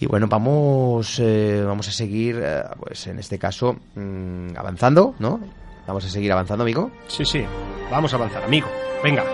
Y 0.00 0.06
bueno, 0.06 0.26
vamos 0.28 1.18
eh, 1.18 1.62
vamos 1.66 1.88
a 1.88 1.92
seguir 1.92 2.40
eh, 2.42 2.62
pues 2.78 3.06
en 3.06 3.18
este 3.18 3.38
caso 3.38 3.76
mm, 3.94 4.56
avanzando, 4.56 5.14
¿no? 5.18 5.40
Vamos 5.86 6.04
a 6.04 6.08
seguir 6.08 6.30
avanzando, 6.30 6.64
amigo. 6.64 6.90
Sí, 7.06 7.24
sí. 7.24 7.42
Vamos 7.90 8.12
a 8.12 8.16
avanzar, 8.16 8.44
amigo. 8.44 8.68
Venga. 9.02 9.24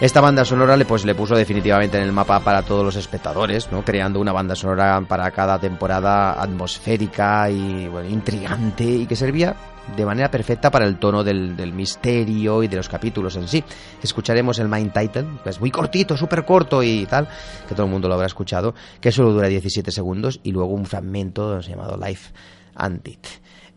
Esta 0.00 0.20
banda 0.20 0.44
sonora 0.44 0.76
le, 0.76 0.84
pues, 0.84 1.04
le 1.04 1.16
puso 1.16 1.34
definitivamente 1.34 1.96
en 1.96 2.04
el 2.04 2.12
mapa 2.12 2.38
para 2.38 2.62
todos 2.62 2.84
los 2.84 2.94
espectadores, 2.94 3.72
¿no? 3.72 3.84
creando 3.84 4.20
una 4.20 4.32
banda 4.32 4.54
sonora 4.54 5.00
para 5.08 5.28
cada 5.32 5.58
temporada 5.58 6.40
atmosférica 6.40 7.50
y 7.50 7.88
bueno, 7.88 8.08
intrigante 8.08 8.84
y 8.84 9.06
que 9.06 9.16
servía 9.16 9.56
de 9.96 10.06
manera 10.06 10.30
perfecta 10.30 10.70
para 10.70 10.84
el 10.84 10.98
tono 11.00 11.24
del, 11.24 11.72
misterio 11.72 12.62
y 12.62 12.68
de 12.68 12.76
los 12.76 12.88
capítulos 12.88 13.34
en 13.34 13.48
sí. 13.48 13.64
Escucharemos 14.00 14.60
el 14.60 14.68
main 14.68 14.90
title, 14.90 15.26
que 15.42 15.50
es 15.50 15.58
muy 15.58 15.72
cortito, 15.72 16.16
súper 16.16 16.44
corto 16.44 16.80
y 16.84 17.04
tal, 17.06 17.26
que 17.68 17.74
todo 17.74 17.86
el 17.86 17.92
mundo 17.92 18.06
lo 18.06 18.14
habrá 18.14 18.28
escuchado, 18.28 18.76
que 19.00 19.10
solo 19.10 19.32
dura 19.32 19.48
17 19.48 19.90
segundos 19.90 20.38
y 20.44 20.52
luego 20.52 20.74
un 20.74 20.86
fragmento 20.86 21.58
llamado 21.58 21.96
Life 21.96 22.30
and 22.76 23.04
It. 23.04 23.26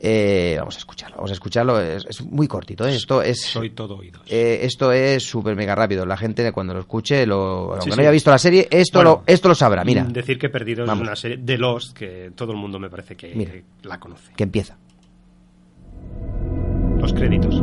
Eh, 0.04 0.56
vamos 0.58 0.74
a 0.76 0.80
escucharlo, 0.80 1.18
vamos 1.18 1.30
a 1.30 1.34
escucharlo, 1.36 1.80
es, 1.80 2.08
es 2.10 2.22
muy 2.24 2.48
cortito, 2.48 2.88
¿eh? 2.88 2.96
esto 2.96 3.22
es... 3.22 3.40
Soy 3.42 3.70
todo 3.70 3.98
oídos. 3.98 4.24
Eh, 4.28 4.62
esto 4.64 4.92
es 4.92 5.22
súper 5.24 5.56
mega 5.56 5.76
rápido. 5.76 6.08
La 6.08 6.18
gente 6.18 6.52
cuando 6.52 6.74
lo 6.74 6.80
escuche, 6.80 7.24
lo, 7.28 7.74
aunque 7.74 7.84
Sí, 7.84 7.90
no 7.90 7.96
sí. 7.96 8.02
haya 8.02 8.10
visto 8.12 8.32
la 8.32 8.40
serie, 8.40 8.68
esto, 8.72 8.98
Bueno, 8.98 9.12
lo, 9.28 9.32
esto 9.32 9.48
lo 9.48 9.54
sabrá. 9.54 9.84
Mira, 9.84 10.04
Mm, 10.04 10.14
Decir 10.14 10.40
que 10.40 10.50
Perdidos 10.50 10.88
Vamos. 10.88 11.04
es 11.04 11.08
una 11.08 11.16
serie 11.16 11.38
de 11.38 11.58
Lost 11.60 11.96
que 11.96 12.32
todo 12.34 12.52
el 12.54 12.58
mundo 12.58 12.80
me 12.80 12.90
parece 12.90 13.16
que 13.16 13.32
Mira. 13.36 13.52
la 13.84 14.00
conoce. 14.00 14.32
que 14.36 14.42
empieza. 14.44 14.76
Los 17.00 17.14
créditos. 17.14 17.62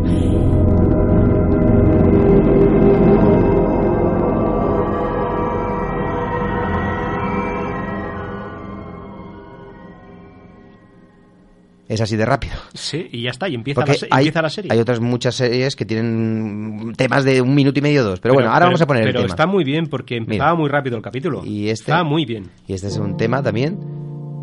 Es 11.88 12.00
así 12.02 12.16
de 12.16 12.26
rápido. 12.26 12.54
Sí, 12.75 13.09
y 13.11 13.23
ya 13.23 13.30
está, 13.30 13.49
y 13.49 13.54
empieza, 13.54 13.80
la, 13.85 13.92
hay, 14.11 14.25
empieza 14.26 14.42
la 14.42 14.50
serie. 14.50 14.71
hay 14.71 14.78
otras 14.78 15.00
muchas 15.00 15.35
series 15.35 15.75
que 15.75 15.87
tienen 15.87 16.92
temas 16.97 17.25
de 17.25 17.40
un 17.40 17.54
minuto 17.54 17.78
y 17.78 17.83
medio, 17.83 18.04
dos. 18.04 18.21
Pero, 18.21 18.35
bueno, 18.35 18.50
ahora 18.52 18.66
vamos 18.66 18.83
a 18.83 18.87
poner 18.87 19.04
pero 19.04 19.21
el 19.21 19.25
tema. 19.25 19.33
está 19.33 19.47
muy 19.47 19.64
bien 19.64 19.87
porque 19.87 20.16
empezaba 20.16 20.54
muy 20.54 20.68
rápido 20.68 20.97
el 20.97 21.02
capítulo. 21.02 21.42
Y 21.47 21.71
este- 21.71 21.90
Está 21.90 22.04
muy 22.04 22.26
bien. 22.26 22.50
Y 22.66 22.75
este 22.75 22.88
es 22.88 22.99
un 22.99 23.16
tema 23.16 23.42
también 23.42 23.78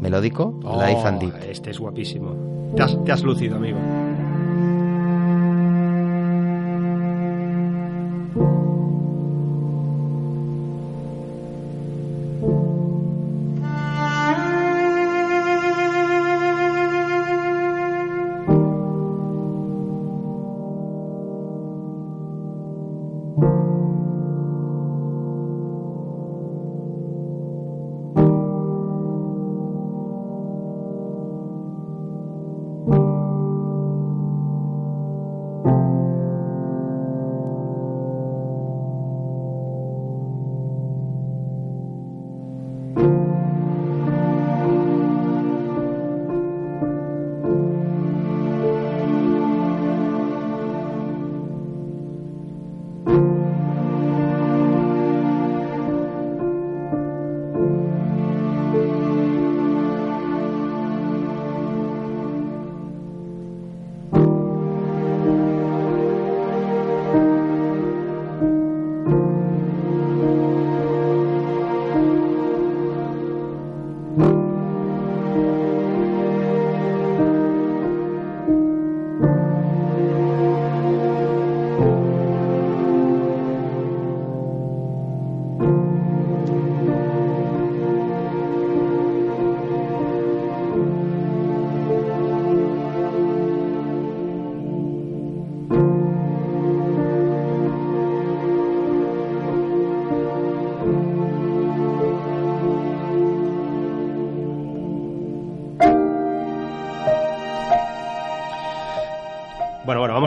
melódico, 0.02 0.60
Oh, 0.64 0.84
Life 0.84 1.02
and 1.08 1.20
Deep. 1.22 1.34
Este 1.50 1.70
es 1.70 1.78
guapísimo. 1.80 2.74
Te 2.76 2.82
has, 2.82 3.04
te 3.06 3.12
has 3.12 3.22
lucido, 3.22 3.58
amigo. 3.58 3.78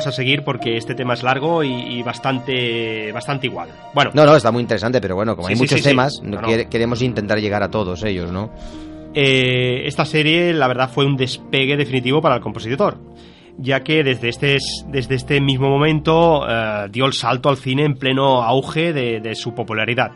A 0.09 0.13
seguir 0.13 0.43
porque 0.43 0.77
este 0.77 0.95
tema 0.95 1.15
es 1.15 1.23
largo 1.23 1.63
y, 1.63 1.71
y 1.73 2.03
bastante, 2.03 3.13
bastante 3.13 3.47
igual. 3.47 3.69
Bueno, 3.95 4.11
No, 4.15 4.27
no, 4.27 4.35
está 4.37 4.51
muy 4.51 4.63
interesante, 4.63 5.01
pero 5.01 5.15
bueno, 5.15 5.37
como 5.37 5.47
Sí, 5.49 5.53
hay 5.53 5.57
sí, 5.57 5.63
muchos 5.63 5.79
sí, 5.81 5.89
temas, 5.89 6.21
No, 6.23 6.41
no. 6.41 6.49
quere- 6.49 6.69
queremos 6.69 7.01
intentar 7.03 7.39
llegar 7.39 7.63
a 7.63 7.71
todos 7.71 8.03
ellos, 8.05 8.33
¿no? 8.33 8.51
Eh, 9.15 9.87
esta 9.87 10.05
serie, 10.05 10.53
la 10.53 10.69
verdad, 10.69 10.91
fue 10.91 11.05
un 11.07 11.17
despegue 11.17 11.77
definitivo 11.77 12.21
para 12.21 12.37
el 12.37 12.41
compositor, 12.41 12.99
ya 13.57 13.81
que 13.81 14.05
desde 14.05 14.29
este, 14.29 14.59
desde 14.89 15.15
este 15.15 15.41
mismo 15.41 15.69
momento 15.71 16.47
eh, 16.49 16.87
dio 16.91 17.07
el 17.07 17.13
salto 17.15 17.49
al 17.49 17.57
cine 17.57 17.85
en 17.85 17.95
pleno 17.95 18.43
auge 18.43 18.93
de, 18.93 19.21
de 19.21 19.35
su 19.35 19.55
popularidad. 19.55 20.11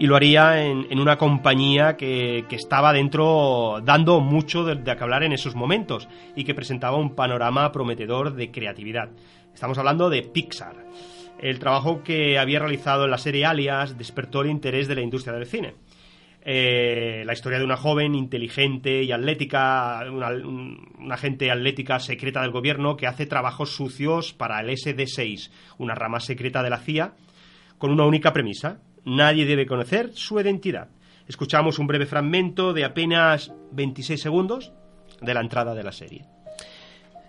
Y 0.00 0.06
lo 0.06 0.16
haría 0.16 0.64
en, 0.64 0.98
una 0.98 1.18
compañía 1.18 1.96
que, 1.96 2.46
que 2.48 2.56
estaba 2.56 2.92
dentro 2.92 3.80
dando 3.84 4.20
mucho 4.20 4.64
de, 4.64 4.76
de 4.76 4.90
hablar 4.92 5.22
en 5.24 5.32
esos 5.32 5.54
momentos 5.54 6.08
y 6.34 6.44
que 6.44 6.54
presentaba 6.54 6.96
un 6.96 7.14
panorama 7.14 7.70
prometedor 7.70 8.34
de 8.34 8.50
creatividad. 8.50 9.10
Estamos 9.52 9.76
hablando 9.76 10.08
de 10.08 10.22
Pixar. 10.22 10.86
El 11.38 11.58
trabajo 11.58 12.02
que 12.02 12.38
había 12.38 12.60
realizado 12.60 13.04
en 13.04 13.10
la 13.10 13.18
serie 13.18 13.44
Alias 13.44 13.98
despertó 13.98 14.40
el 14.40 14.48
interés 14.50 14.88
de 14.88 14.94
la 14.94 15.02
industria 15.02 15.34
del 15.34 15.46
cine. 15.46 15.74
Eh, 16.42 17.22
la 17.26 17.34
historia 17.34 17.58
de 17.58 17.64
una 17.66 17.76
joven 17.76 18.14
inteligente 18.14 19.02
y 19.02 19.12
atlética, 19.12 20.02
una, 20.10 20.28
un- 20.30 20.94
una 20.98 21.14
agente 21.16 21.50
atlética 21.50 21.98
secreta 22.00 22.40
del 22.40 22.50
gobierno 22.52 22.96
que 22.96 23.06
hace 23.06 23.26
trabajos 23.26 23.76
sucios 23.76 24.32
para 24.32 24.60
el 24.62 24.70
SD6, 24.70 25.50
una 25.76 25.94
rama 25.94 26.20
secreta 26.20 26.62
de 26.62 26.70
la 26.70 26.78
CIA, 26.78 27.12
con 27.76 27.90
una 27.90 28.06
única 28.06 28.32
premisa: 28.32 28.80
nadie 29.04 29.46
debe 29.46 29.66
conocer 29.66 30.10
su 30.14 30.38
identidad. 30.40 30.88
Escuchamos 31.26 31.78
un 31.78 31.86
breve 31.86 32.06
fragmento 32.06 32.72
de 32.72 32.84
apenas 32.84 33.52
26 33.72 34.20
segundos 34.20 34.72
de 35.20 35.34
la 35.34 35.40
entrada 35.40 35.74
de 35.74 35.82
la 35.82 35.92
serie. 35.92 36.24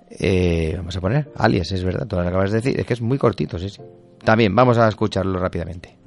Eh, 0.10 0.74
vamos 0.76 0.96
a 0.96 1.02
poner 1.02 1.32
alias, 1.36 1.72
es 1.72 1.84
verdad, 1.84 2.08
tú 2.08 2.16
lo 2.18 2.24
acabas 2.24 2.52
de 2.52 2.58
decir, 2.62 2.80
es 2.80 2.86
que 2.86 2.94
es 2.94 3.02
muy 3.02 3.18
cortito, 3.18 3.58
sí, 3.58 3.70
sí. 3.70 3.82
También, 4.24 4.54
vamos 4.56 4.78
a 4.78 4.88
escucharlo 4.88 5.40
rápidamente. 5.40 6.01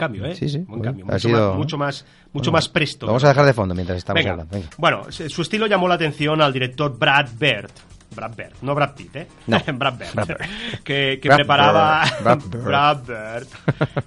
Cambio, 0.00 0.24
¿eh? 0.24 0.34
Sí, 0.34 0.48
sí, 0.48 0.58
Buen 0.66 0.82
cambio. 0.82 1.04
ha 1.08 1.12
Mucho, 1.12 1.28
sido- 1.28 1.48
más, 1.50 1.56
mucho 1.58 1.78
más, 1.78 2.04
mucho 2.32 2.50
Bueno, 2.50 2.52
más 2.52 2.68
presto. 2.68 3.06
Lo 3.06 3.12
vamos 3.12 3.24
a 3.24 3.28
dejar 3.28 3.46
de 3.46 3.52
fondo 3.54 3.74
mientras 3.74 3.98
estamos 3.98 4.18
Venga. 4.20 4.32
hablando. 4.32 4.52
Venga. 4.54 4.68
Bueno, 4.78 5.06
su 5.10 5.42
estilo 5.42 5.66
llamó 5.68 5.86
la 5.86 5.94
atención 5.94 6.40
al 6.42 6.52
director 6.52 6.98
Brad 6.98 7.28
Bird. 7.38 7.70
Brad 8.12 8.34
Bird, 8.36 8.54
no 8.62 8.74
Brad 8.74 8.94
Pitt, 8.96 9.14
¿eh? 9.14 9.28
No, 9.46 9.60
Brad 9.74 9.96
Bird. 9.96 10.12
Brad 10.14 10.26
Bird. 10.26 10.40
Que, 10.84 11.20
que 11.22 11.28
Brad 11.28 11.36
preparaba. 11.38 12.02
Bird, 12.02 12.22
Brad 12.24 12.40
Bird. 12.50 12.64
Brad 12.64 13.02
Bird, 13.06 13.46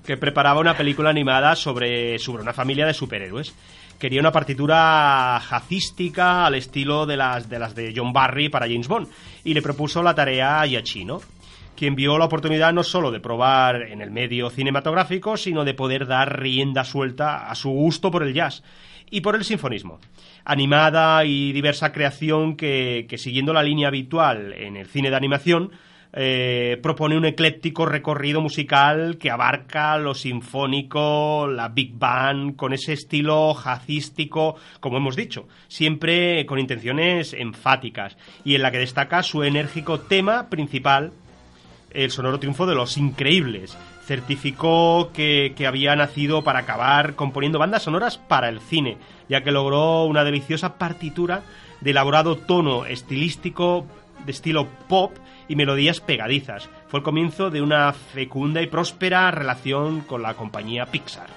Que 0.04 0.18
preparaba 0.18 0.60
una 0.60 0.76
película 0.76 1.10
animada 1.10 1.56
sobre, 1.56 2.20
sobre 2.20 2.44
una 2.44 2.52
familia 2.52 2.86
de 2.86 2.94
superhéroes. 2.94 3.54
Quería 3.98 4.20
una 4.20 4.34
partitura 4.34 5.40
jazzística 5.50 6.46
al 6.46 6.56
estilo 6.56 7.06
de 7.06 7.16
las, 7.16 7.48
de 7.48 7.60
las 7.60 7.74
de 7.76 7.94
John 7.96 8.12
Barry 8.12 8.50
para 8.50 8.66
James 8.68 8.88
Bond. 8.90 9.08
Y 9.46 9.54
le 9.54 9.62
propuso 9.62 10.04
la 10.04 10.14
tarea 10.14 10.60
a 10.62 10.68
Giacchino 10.68 11.22
quien 11.76 11.96
vio 11.96 12.18
la 12.18 12.26
oportunidad 12.26 12.74
no 12.74 12.84
solo 12.84 13.12
de 13.12 13.20
probar 13.20 13.84
en 13.84 14.02
el 14.02 14.12
medio 14.12 14.50
cinematográfico, 14.50 15.38
sino 15.38 15.64
de 15.64 15.74
poder 15.74 16.08
dar 16.08 16.40
rienda 16.40 16.84
suelta 16.84 17.50
a 17.50 17.56
su 17.56 17.70
gusto 17.70 18.12
por 18.12 18.24
el 18.24 18.34
jazz 18.34 18.64
y 19.10 19.22
por 19.22 19.36
el 19.36 19.44
sinfonismo. 19.44 20.00
Animada 20.46 21.24
y 21.26 21.52
diversa 21.52 21.92
creación 21.92 22.56
que, 22.56 23.08
siguiendo 23.18 23.54
la 23.54 23.64
línea 23.64 23.88
habitual 23.88 24.54
en 24.54 24.76
el 24.76 24.88
cine 24.88 25.10
de 25.10 25.16
animación, 25.16 25.72
eh, 26.16 26.80
propone 26.84 27.18
un 27.18 27.26
ecléptico 27.26 27.88
recorrido 27.88 28.40
musical 28.40 29.18
que 29.18 29.32
abarca 29.32 29.98
lo 29.98 30.14
sinfónico, 30.14 31.48
la 31.48 31.70
big 31.70 31.98
band, 31.98 32.56
con 32.56 32.72
ese 32.72 32.94
estilo 32.94 33.56
jazzístico, 33.56 34.56
como 34.80 34.98
hemos 34.98 35.16
dicho, 35.16 35.48
siempre 35.68 36.46
con 36.46 36.60
intenciones 36.60 37.34
enfáticas, 37.34 38.16
y 38.46 38.54
en 38.54 38.62
la 38.62 38.72
que 38.72 38.78
destaca 38.78 39.24
su 39.24 39.44
enérgico 39.44 40.02
tema 40.02 40.50
principal, 40.50 41.14
el 41.94 42.12
sonoro 42.12 42.40
triunfo 42.40 42.66
de 42.66 42.76
Los 42.76 42.98
Increíbles. 42.98 43.78
Certificó 44.06 45.12
que, 45.14 45.54
que 45.56 45.68
había 45.68 45.96
nacido 45.96 46.44
para 46.44 46.60
acabar 46.60 47.16
componiendo 47.16 47.60
bandas 47.60 47.84
sonoras 47.84 48.18
para 48.18 48.50
el 48.50 48.60
cine, 48.60 48.98
ya 49.30 49.44
que 49.44 49.52
logró 49.52 50.06
una 50.06 50.24
deliciosa 50.24 50.78
partitura 50.78 51.44
de 51.82 51.92
elaborado 51.92 52.38
tono 52.38 52.86
estilístico 52.86 53.86
de 54.26 54.32
estilo 54.32 54.68
pop 54.88 55.16
y 55.48 55.56
melodías 55.56 56.00
pegadizas. 56.00 56.70
Fue 56.88 57.00
el 57.00 57.04
comienzo 57.04 57.50
de 57.50 57.62
una 57.62 57.94
fecunda 57.94 58.62
y 58.62 58.68
próspera 58.68 59.32
relación 59.32 60.02
con 60.02 60.22
la 60.22 60.36
compañía 60.36 60.86
Pixar. 60.86 61.28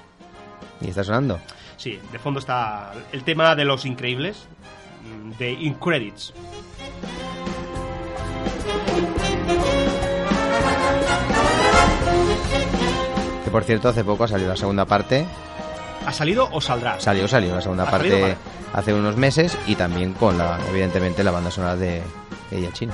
¿Y 0.81 0.89
está 0.89 1.05
sonando? 1.05 1.41
Sí, 1.77 1.99
de 2.13 2.19
fondo 2.19 2.41
está 2.41 2.93
el 3.13 3.23
tema 3.23 3.55
de 3.55 3.65
Los 3.65 3.85
Increíbles, 3.85 4.47
mm, 5.05 5.39
de 5.39 5.53
In 5.53 5.77
Que 13.47 13.51
por 13.53 13.63
cierto, 13.63 13.89
hace 13.89 14.03
poco 14.03 14.25
ha 14.25 14.29
salido 14.29 14.49
la 14.51 14.57
segunda 14.57 14.85
parte. 14.87 15.25
¿Ha 16.05 16.13
salido 16.13 16.49
o 16.51 16.61
saldrá? 16.61 16.99
Salió, 16.99 17.29
salió 17.29 17.55
la 17.55 17.63
segunda 17.63 17.85
¿Ha 17.85 17.91
parte 17.93 18.11
salido? 18.11 18.37
hace 18.73 18.93
unos 18.93 19.17
meses 19.17 19.57
y 19.69 19.77
también 19.77 20.15
con 20.15 20.37
la, 20.37 20.59
evidentemente, 20.69 21.23
la 21.23 21.31
banda 21.31 21.53
sonora 21.53 21.77
de 21.77 22.03
ella 22.51 22.73
chino. 22.73 22.93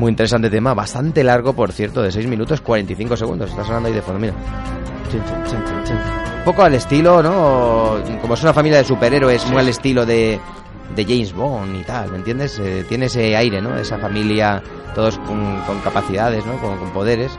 Muy 0.00 0.08
interesante 0.08 0.48
tema, 0.48 0.72
bastante 0.72 1.22
largo, 1.22 1.52
por 1.52 1.72
cierto, 1.72 2.00
de 2.00 2.10
6 2.10 2.26
minutos 2.26 2.62
45 2.62 3.18
segundos. 3.18 3.50
Está 3.50 3.64
sonando 3.64 3.90
ahí 3.90 3.94
de 3.94 4.00
fondo, 4.00 4.18
mira. 4.18 4.32
Chin, 5.10 5.22
chin, 5.26 5.44
chin, 5.44 5.62
chin, 5.66 5.84
chin. 5.84 5.96
Un 6.38 6.44
poco 6.46 6.62
al 6.62 6.72
estilo, 6.72 7.22
¿no? 7.22 7.98
Como 8.22 8.32
es 8.32 8.42
una 8.42 8.54
familia 8.54 8.78
de 8.78 8.84
superhéroes, 8.84 9.46
muy 9.48 9.58
al 9.58 9.68
estilo 9.68 10.06
de, 10.06 10.40
de 10.96 11.04
James 11.04 11.34
Bond 11.34 11.76
y 11.76 11.84
tal, 11.84 12.10
¿me 12.12 12.16
entiendes? 12.16 12.58
Eh, 12.58 12.86
tiene 12.88 13.06
ese 13.06 13.36
aire, 13.36 13.60
¿no? 13.60 13.76
Esa 13.76 13.98
familia, 13.98 14.62
todos 14.94 15.18
con, 15.18 15.60
con 15.66 15.80
capacidades, 15.80 16.46
¿no? 16.46 16.56
Con, 16.62 16.78
con 16.78 16.90
poderes. 16.94 17.38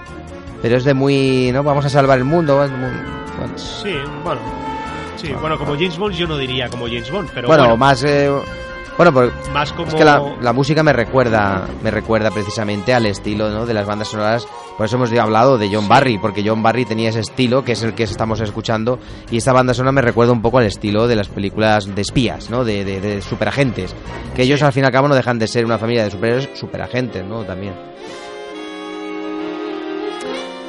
Pero 0.62 0.78
es 0.78 0.84
de 0.84 0.94
muy, 0.94 1.50
¿no? 1.52 1.64
Vamos 1.64 1.86
a 1.86 1.90
salvar 1.90 2.20
el 2.20 2.26
mundo. 2.26 2.58
bueno, 2.58 2.78
Sí, 3.56 3.96
bueno. 4.24 4.40
Sí, 5.16 5.34
bueno, 5.42 5.58
como 5.58 5.74
James 5.74 5.98
Bond 5.98 6.14
yo 6.14 6.28
no 6.28 6.38
diría 6.38 6.70
como 6.70 6.86
James 6.86 7.10
Bond, 7.10 7.32
pero 7.34 7.48
bueno, 7.48 7.64
bueno, 7.64 7.78
más 7.78 8.04
eh, 8.04 8.30
bueno 9.02 9.14
pues 9.14 9.50
más 9.52 9.74
como 9.74 9.88
es 9.88 9.96
que 9.96 10.06
la, 10.06 10.22
la 10.42 10.54
música 10.54 10.84
me 10.84 10.94
recuerda 10.94 11.68
me 11.82 11.90
recuerda 11.90 12.30
precisamente 12.30 12.94
al 12.94 13.08
estilo 13.08 13.50
¿no? 13.50 13.66
de 13.66 13.74
las 13.74 13.88
bandas 13.88 14.10
sonoras 14.10 14.46
por 14.78 14.86
eso 14.86 14.98
hemos 14.98 15.12
hablado 15.14 15.58
de 15.58 15.74
John 15.74 15.88
Barry 15.88 16.20
porque 16.20 16.44
John 16.46 16.62
Barry 16.62 16.86
tenía 16.86 17.10
ese 17.10 17.22
estilo 17.22 17.64
que 17.64 17.72
es 17.72 17.82
el 17.82 17.96
que 17.96 18.04
estamos 18.04 18.42
escuchando 18.42 19.00
y 19.32 19.38
esta 19.38 19.54
banda 19.54 19.74
sonora 19.74 19.92
me 19.92 20.04
recuerda 20.04 20.34
un 20.34 20.44
poco 20.44 20.60
al 20.60 20.66
estilo 20.66 21.08
de 21.08 21.16
las 21.16 21.30
películas 21.30 21.96
de 21.96 22.00
espías 22.00 22.52
no 22.52 22.64
de, 22.64 22.86
de, 22.86 23.02
de 23.02 23.22
superagentes 23.24 23.96
que 24.36 24.44
ellos 24.44 24.62
al 24.62 24.72
fin 24.72 24.84
y 24.84 24.86
al 24.86 24.92
cabo 24.92 25.08
no 25.08 25.16
dejan 25.16 25.40
de 25.40 25.48
ser 25.48 25.66
una 25.66 25.80
familia 25.80 26.04
de 26.04 26.12
superhéroes 26.12 26.50
superagentes 26.54 27.26
no 27.26 27.44
también 27.44 27.74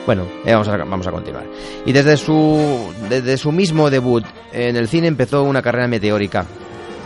bueno, 0.06 0.26
eh, 0.44 0.52
vamos, 0.52 0.66
a, 0.66 0.76
vamos 0.78 1.06
a 1.06 1.12
continuar. 1.12 1.44
Y 1.86 1.92
desde 1.92 2.16
su, 2.16 2.92
desde 3.08 3.36
su 3.36 3.52
mismo 3.52 3.88
debut 3.88 4.24
en 4.52 4.74
el 4.74 4.88
cine 4.88 5.06
empezó 5.06 5.44
una 5.44 5.62
carrera 5.62 5.86
meteórica. 5.86 6.44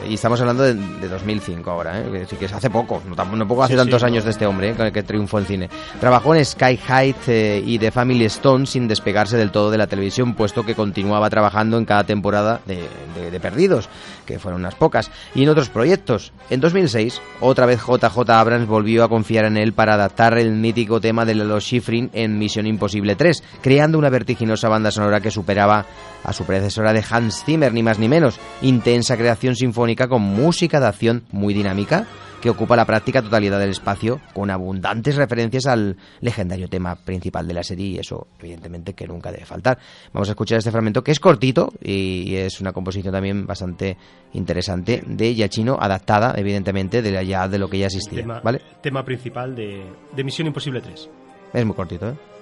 Y 0.09 0.15
estamos 0.15 0.41
hablando 0.41 0.63
de, 0.63 0.75
de 0.75 1.09
2005 1.09 1.71
ahora, 1.71 2.01
¿eh? 2.01 2.05
que, 2.11 2.19
decir 2.21 2.39
que 2.39 2.45
es 2.47 2.53
hace 2.53 2.71
poco, 2.71 3.03
no, 3.09 3.15
tampoco- 3.17 3.37
no 3.37 3.49
poco 3.49 3.63
hace 3.65 3.75
Sí, 3.75 3.79
tantos 3.79 4.01
sí, 4.01 4.07
años 4.07 4.25
de 4.25 4.31
este 4.31 4.47
hombre 4.47 4.71
¿eh? 4.71 4.75
con 4.75 4.87
el 4.87 4.93
que 4.93 5.03
triunfó 5.03 5.39
en 5.39 5.47
cine. 5.47 5.71
Trabajó 6.01 6.35
en 6.35 6.45
Sky 6.45 6.77
High 6.77 7.15
eh, 7.27 7.63
y 7.65 7.79
The 7.79 7.91
Family 7.91 8.25
Stone 8.27 8.67
sin 8.67 8.89
despegarse 8.89 9.37
del 9.37 9.51
todo 9.51 9.71
de 9.71 9.79
la 9.79 9.87
televisión, 9.87 10.35
puesto 10.35 10.65
que 10.65 10.75
continuaba 10.75 11.29
trabajando 11.31 11.79
en 11.79 11.85
cada 11.85 12.05
temporada 12.05 12.61
de, 12.67 12.89
de- 13.15 13.31
de 13.31 13.41
Perdidos, 13.41 13.89
que 14.27 14.39
fueron 14.39 14.61
unas 14.61 14.75
pocas, 14.75 15.11
y 15.35 15.45
en 15.45 15.49
otros 15.49 15.71
proyectos. 15.71 16.33
En 16.51 16.61
2006, 16.61 17.21
otra 17.41 17.65
vez 17.65 17.81
JJ 17.81 18.29
Abrams 18.29 18.67
volvió 18.67 19.05
a 19.05 19.09
confiar 19.09 19.47
en 19.47 19.57
él 19.57 19.73
para 19.73 19.95
adaptar 19.95 20.37
el 20.39 20.53
mítico 20.53 21.01
tema 21.01 21.25
de 21.25 21.35
los 21.35 21.65
Schifrin 21.65 22.11
en 22.13 22.39
Misión 22.39 22.67
Imposible 22.67 23.17
3, 23.17 23.43
creando 23.63 23.99
una 23.99 24.11
vertiginosa 24.11 24.69
banda 24.69 24.91
sonora 24.91 25.21
que 25.21 25.31
superaba 25.31 25.87
a 26.23 26.33
su 26.33 26.45
predecesora 26.45 26.93
de 26.93 27.05
Hans 27.09 27.45
Zimmer, 27.45 27.73
ni 27.73 27.83
más 27.83 27.99
ni 27.99 28.09
menos. 28.09 28.39
Intensa 28.63 29.17
creación 29.17 29.55
sinfónica 29.55 30.09
con 30.09 30.23
música 30.23 30.81
de 30.81 30.87
acción 30.87 31.23
muy 31.31 31.55
dinámica 31.55 32.07
que 32.41 32.51
ocupa 32.51 32.77
la 32.77 32.85
práctica 32.85 33.23
totalidad 33.23 33.59
del 33.59 33.71
espacio 33.71 34.21
con 34.33 34.51
abundantes 34.51 35.17
referencias 35.17 35.67
al 35.67 35.97
legendario 36.21 36.69
tema 36.69 36.97
principal 36.97 37.47
de 37.47 37.55
la 37.55 37.63
serie 37.63 37.87
y 37.87 37.99
eso 37.99 38.29
evidentemente 38.39 38.95
que 38.95 39.07
nunca 39.07 39.31
debe 39.31 39.45
faltar. 39.45 39.79
Vamos 40.13 40.29
a 40.29 40.33
escuchar 40.33 40.59
este 40.59 40.71
fragmento 40.71 41.03
que 41.03 41.13
es 41.13 41.21
cortito 41.21 41.73
y 41.83 42.35
es 42.35 42.61
una 42.61 42.73
composición 42.73 43.13
también 43.13 43.47
bastante 43.47 43.97
interesante 44.33 45.03
de 45.07 45.35
Giacchino 45.35 45.79
adaptada 45.81 46.35
evidentemente 46.37 47.03
de 47.03 47.27
ya 47.27 47.49
de 47.49 47.59
lo 47.59 47.69
que 47.69 47.79
ya 47.79 47.87
existía, 47.87 48.21
tema, 48.21 48.41
¿vale? 48.41 48.61
tema 48.83 49.05
principal 49.05 49.55
de, 49.55 49.85
de 50.15 50.25
Misión 50.25 50.47
Imposible 50.47 50.81
3. 50.81 51.09
Es 51.55 51.65
muy 51.65 51.75
cortito, 51.75 52.11
¿eh? 52.11 52.36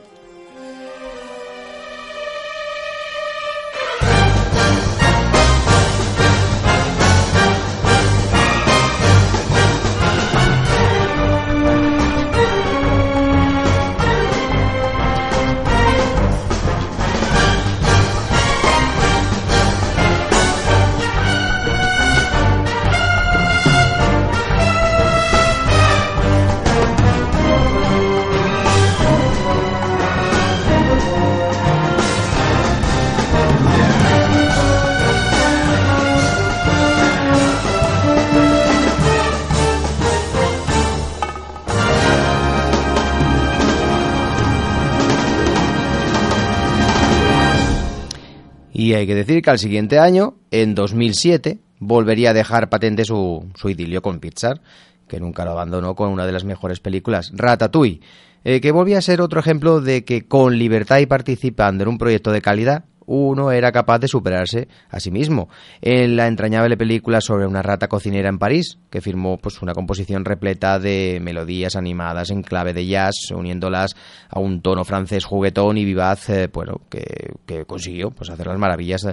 Hay 48.97 49.07
que 49.07 49.15
decir 49.15 49.43
que 49.43 49.51
al 49.51 49.59
siguiente 49.59 49.99
año, 49.99 50.35
en 50.51 50.75
2007, 50.75 51.59
volvería 51.79 52.31
a 52.31 52.35
dejar 52.35 52.69
patente 52.69 53.05
su, 53.05 53.47
su 53.55 53.69
idilio 53.69 54.03
con 54.03 54.21
Pixar, 54.21 54.61
que 55.09 55.21
nunca 55.21 55.45
lo 55.45 55.53
abandonó 55.53 55.95
con 55.95 56.11
una 56.11 56.27
de 56.27 56.33
las 56.33 56.45
mejores 56.45 56.81
películas, 56.81 57.31
Ratatouille, 57.35 58.01
eh, 58.45 58.61
que 58.61 58.73
volvía 58.73 58.99
a 58.99 59.03
ser 59.03 59.21
otro 59.21 59.41
ejemplo 59.41 59.81
de 59.81 60.05
que 60.05 60.27
con 60.27 60.59
libertad 60.59 60.99
y 60.99 61.07
participando 61.07 61.83
en 61.83 61.89
un 61.89 61.99
proyecto 61.99 62.31
de 62.31 62.43
calidad, 62.43 62.85
uno 63.07 63.53
era 63.53 63.73
capaz 63.73 63.99
de 63.99 64.09
superarse 64.09 64.69
a 64.91 65.01
sí 65.01 65.11
mismo. 65.11 65.49
En 65.81 66.17
la 66.17 66.27
entrañable 66.27 66.77
película 66.77 67.21
sobre 67.21 67.47
una 67.47 67.63
rata 67.63 67.89
cocinera 67.89 68.29
en 68.29 68.39
París, 68.39 68.79
que 68.91 69.01
firmó 69.01 69.39
pues, 69.39 69.63
una 69.63 69.75
composición 69.75 70.25
repleta 70.25 70.79
de 70.79 71.19
melodías 71.21 71.77
animadas 71.77 72.31
en 72.31 72.43
clave 72.43 72.73
de 72.73 72.87
jazz, 72.87 73.15
uniéndolas 73.35 73.95
a 74.29 74.41
un 74.41 74.61
tono 74.61 74.85
francés 74.85 75.25
juguetón 75.25 75.79
y 75.79 75.85
vivaz, 75.85 76.29
eh, 76.31 76.49
bueno, 76.53 76.81
que, 76.89 77.35
que 77.47 77.65
consiguió 77.65 78.11
pues, 78.11 78.31
hacer 78.31 78.47
las 78.47 78.59
maravillas 78.59 79.07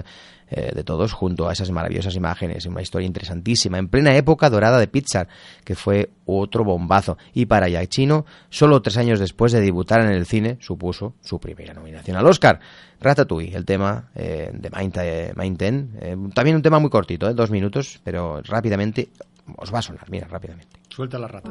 eh, 0.52 0.72
de 0.74 0.84
todos 0.84 1.12
junto 1.12 1.48
a 1.48 1.52
esas 1.52 1.70
maravillosas 1.70 2.14
imágenes. 2.14 2.66
Una 2.66 2.82
historia 2.82 3.06
interesantísima, 3.06 3.78
en 3.78 3.88
plena 3.88 4.14
época 4.14 4.50
dorada 4.50 4.78
de 4.78 4.86
Pixar, 4.88 5.28
que 5.64 5.74
fue 5.74 6.10
otro 6.26 6.62
bombazo. 6.64 7.16
Y 7.32 7.46
para 7.46 7.68
Giacchino, 7.68 8.24
solo 8.50 8.82
tres 8.82 8.96
años 8.98 9.18
después 9.18 9.52
de 9.52 9.60
debutar 9.60 10.00
en 10.02 10.12
el 10.12 10.26
cine, 10.26 10.58
supuso 10.60 11.14
su 11.22 11.40
primera 11.40 11.74
nominación 11.74 12.16
al 12.16 12.26
Oscar. 12.26 12.60
Ratatouille, 13.00 13.56
el 13.56 13.64
tema 13.64 14.10
eh, 14.14 14.50
de 14.52 14.70
Mainte- 14.70 15.32
Mainten. 15.34 15.96
Eh, 16.00 16.16
también 16.34 16.56
un 16.56 16.62
tema 16.62 16.78
muy 16.78 16.90
cortito, 16.90 17.28
eh, 17.28 17.34
dos 17.34 17.50
minutos, 17.50 18.00
pero 18.04 18.40
rápidamente 18.42 19.08
os 19.56 19.74
va 19.74 19.80
a 19.80 19.82
sonar, 19.82 20.08
mira, 20.10 20.28
rápidamente. 20.28 20.78
Suelta 20.88 21.18
la 21.18 21.26
rata. 21.28 21.50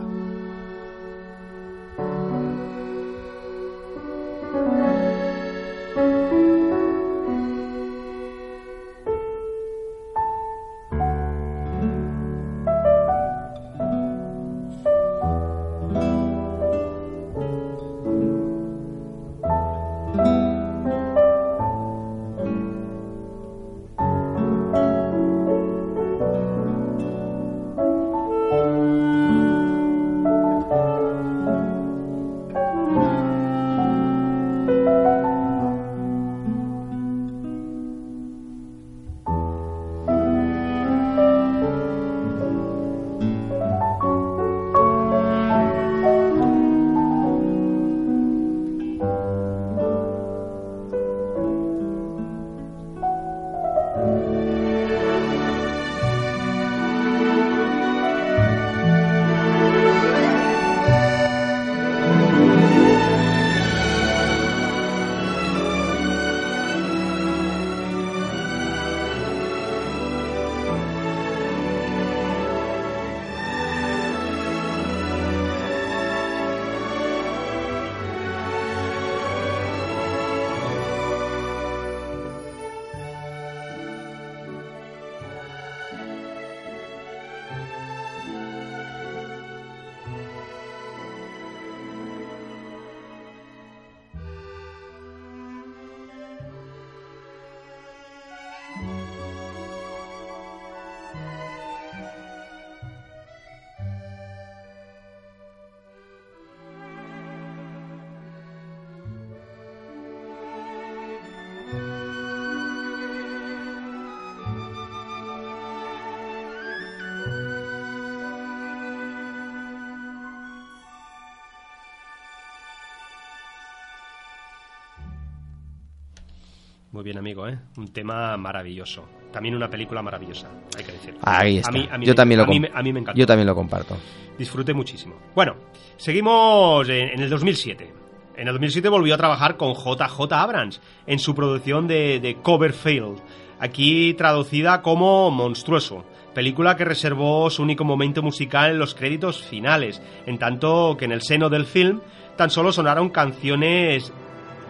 Muy 126.91 127.03
bien, 127.03 127.17
amigo, 127.17 127.47
¿eh? 127.47 127.57
Un 127.77 127.87
tema 127.93 128.35
maravilloso. 128.37 129.05
También 129.31 129.55
una 129.55 129.69
película 129.69 130.01
maravillosa, 130.01 130.49
hay 130.77 130.83
que 130.83 130.91
decirlo. 130.91 131.19
Ahí 131.23 131.57
está. 131.57 131.69
A 131.69 131.71
mí, 131.73 131.87
a 131.89 131.97
mí 131.97 132.05
yo 132.05 132.11
me- 132.11 132.15
también 132.15 132.37
lo 132.39 132.43
a 132.43 132.47
mí 132.47 132.59
me- 132.59 132.71
a 132.73 132.83
mí 132.83 132.91
me 132.91 132.99
encantó. 132.99 133.17
Yo 133.19 133.25
también 133.25 133.47
lo 133.47 133.55
comparto. 133.55 133.97
Disfruté 134.37 134.73
muchísimo. 134.73 135.15
Bueno, 135.33 135.55
seguimos 135.95 136.87
en, 136.89 137.09
en 137.09 137.21
el 137.21 137.29
2007. 137.29 137.93
En 138.35 138.47
el 138.47 138.53
2007 138.53 138.89
volvió 138.89 139.15
a 139.15 139.17
trabajar 139.17 139.55
con 139.55 139.73
JJ 139.73 140.33
Abrams 140.33 140.81
en 141.07 141.19
su 141.19 141.33
producción 141.33 141.87
de, 141.87 142.19
de 142.19 142.35
Coverfield, 142.41 143.19
aquí 143.59 144.13
traducida 144.15 144.81
como 144.81 145.31
Monstruoso, 145.31 146.03
película 146.33 146.75
que 146.75 146.83
reservó 146.85 147.49
su 147.49 147.61
único 147.61 147.85
momento 147.85 148.21
musical 148.21 148.71
en 148.71 148.79
los 148.79 148.95
créditos 148.95 149.41
finales, 149.41 150.01
en 150.25 150.37
tanto 150.39 150.97
que 150.97 151.05
en 151.05 151.11
el 151.13 151.21
seno 151.21 151.49
del 151.49 151.65
film 151.65 152.01
tan 152.35 152.49
solo 152.49 152.71
sonaron 152.73 153.09
canciones 153.09 154.11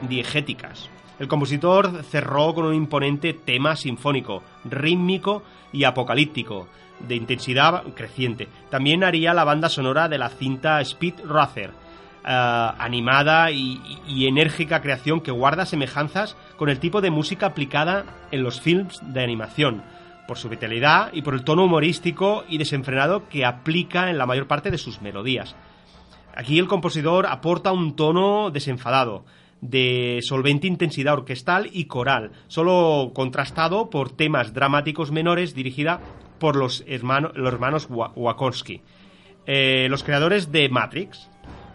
diegéticas. 0.07 0.89
El 1.19 1.27
compositor 1.27 2.03
cerró 2.03 2.53
con 2.53 2.65
un 2.65 2.73
imponente 2.73 3.33
tema 3.33 3.75
sinfónico, 3.75 4.43
rítmico 4.65 5.43
y 5.71 5.83
apocalíptico, 5.83 6.67
de 6.99 7.15
intensidad 7.15 7.83
creciente. 7.93 8.47
También 8.69 9.03
haría 9.03 9.33
la 9.33 9.43
banda 9.43 9.69
sonora 9.69 10.07
de 10.07 10.17
la 10.17 10.29
cinta 10.29 10.81
Speed 10.81 11.25
Racer, 11.25 11.71
eh, 12.25 12.71
animada 12.77 13.51
y, 13.51 13.81
y 14.07 14.27
enérgica 14.27 14.81
creación 14.81 15.21
que 15.21 15.31
guarda 15.31 15.65
semejanzas 15.65 16.35
con 16.57 16.69
el 16.69 16.79
tipo 16.79 17.01
de 17.01 17.11
música 17.11 17.47
aplicada 17.47 18.05
en 18.31 18.43
los 18.43 18.61
films 18.61 18.99
de 19.13 19.23
animación, 19.23 19.83
por 20.27 20.37
su 20.37 20.49
vitalidad 20.49 21.11
y 21.13 21.23
por 21.23 21.33
el 21.33 21.43
tono 21.43 21.65
humorístico 21.65 22.45
y 22.47 22.57
desenfrenado 22.57 23.27
que 23.27 23.45
aplica 23.45 24.09
en 24.09 24.17
la 24.17 24.25
mayor 24.25 24.47
parte 24.47 24.71
de 24.71 24.77
sus 24.77 25.01
melodías. 25.01 25.55
Aquí 26.35 26.57
el 26.57 26.67
compositor 26.67 27.25
aporta 27.25 27.71
un 27.71 27.95
tono 27.95 28.49
desenfadado, 28.51 29.25
de 29.61 30.19
solvente 30.23 30.67
intensidad 30.67 31.13
orquestal 31.13 31.69
y 31.71 31.85
coral, 31.85 32.31
solo 32.47 33.11
contrastado 33.13 33.89
por 33.89 34.09
temas 34.11 34.53
dramáticos 34.53 35.11
menores 35.11 35.53
dirigida 35.55 35.99
por 36.39 36.55
los, 36.55 36.83
hermano- 36.87 37.31
los 37.35 37.53
hermanos 37.53 37.87
Wa- 37.89 38.11
Wachowski, 38.15 38.81
eh, 39.45 39.87
los 39.89 40.03
creadores 40.03 40.51
de 40.51 40.67
Matrix, 40.69 41.29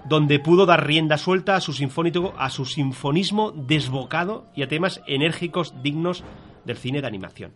donde 0.08 0.38
pudo 0.38 0.66
dar 0.66 0.86
rienda 0.86 1.18
suelta 1.18 1.56
a 1.56 1.60
su, 1.60 1.72
sinfónico, 1.72 2.34
a 2.38 2.50
su 2.50 2.64
sinfonismo 2.64 3.52
desbocado 3.52 4.46
y 4.54 4.62
a 4.62 4.68
temas 4.68 5.00
enérgicos 5.06 5.74
dignos 5.82 6.24
del 6.64 6.76
cine 6.76 7.00
de 7.00 7.06
animación. 7.06 7.52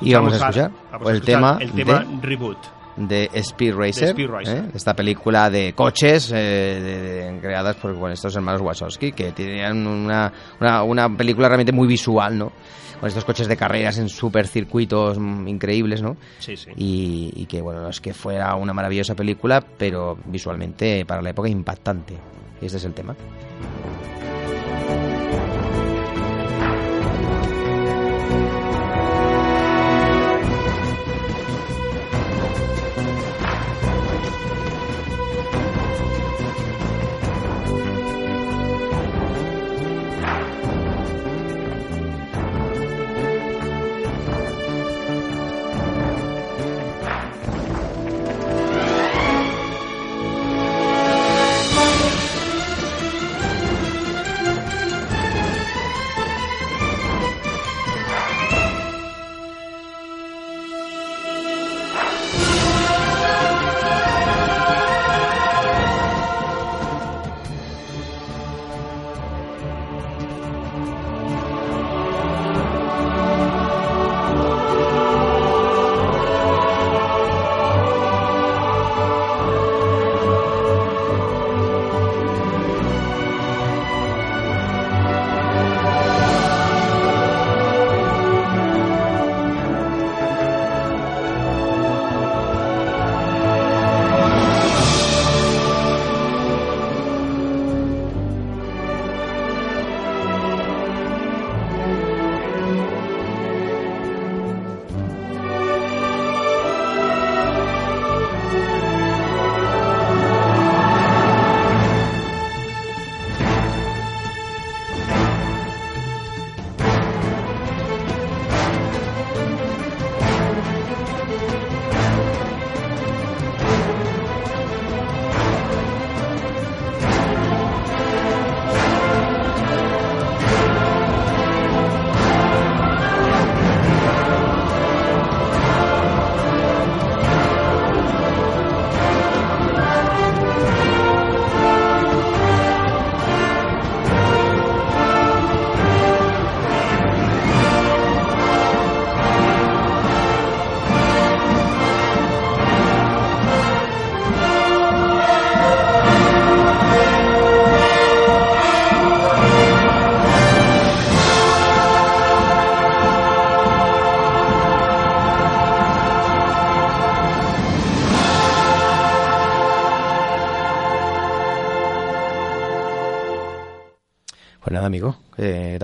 Y 0.00 0.14
vamos 0.14 0.34
a 0.34 0.36
escuchar 0.36 0.70
vamos 0.92 1.08
a 1.08 1.12
el 1.12 1.22
tema, 1.22 1.58
el 1.60 1.72
tema 1.72 2.04
de, 2.04 2.26
Reboot. 2.26 2.58
De 2.98 3.30
Speed 3.34 3.74
Racer, 3.74 4.04
De 4.14 4.22
Speed 4.22 4.28
Racer. 4.28 4.56
¿eh? 4.58 4.70
esta 4.74 4.94
película 4.94 5.48
de 5.50 5.72
coches 5.74 6.30
eh, 6.32 6.34
de- 6.36 7.32
de- 7.32 7.40
creadas 7.40 7.76
por 7.76 7.94
bueno, 7.94 8.14
estos 8.14 8.34
hermanos 8.36 8.60
Wachowski, 8.60 9.12
que 9.12 9.32
tenían 9.32 9.86
una, 9.86 10.32
una, 10.60 10.82
una 10.82 11.16
película 11.16 11.48
realmente 11.48 11.72
muy 11.72 11.86
visual, 11.88 12.36
¿no? 12.38 12.52
Con 12.98 13.06
estos 13.08 13.24
coches 13.24 13.46
de 13.46 13.56
carreras 13.56 13.96
en 13.98 14.08
super 14.08 14.48
circuitos 14.48 15.18
mm, 15.18 15.46
increíbles, 15.46 16.02
¿no? 16.02 16.16
Sí, 16.40 16.56
sí. 16.56 16.70
Y, 16.76 17.32
y 17.36 17.46
que, 17.46 17.60
bueno, 17.60 17.80
no 17.82 17.90
es 17.90 18.00
que 18.00 18.12
fuera 18.12 18.54
una 18.56 18.72
maravillosa 18.74 19.14
película, 19.14 19.60
pero 19.60 20.18
visualmente 20.24 21.04
para 21.06 21.22
la 21.22 21.30
época 21.30 21.48
impactante. 21.48 22.14
Este 22.60 22.76
es 22.78 22.84
el 22.84 22.94
tema. 22.94 23.14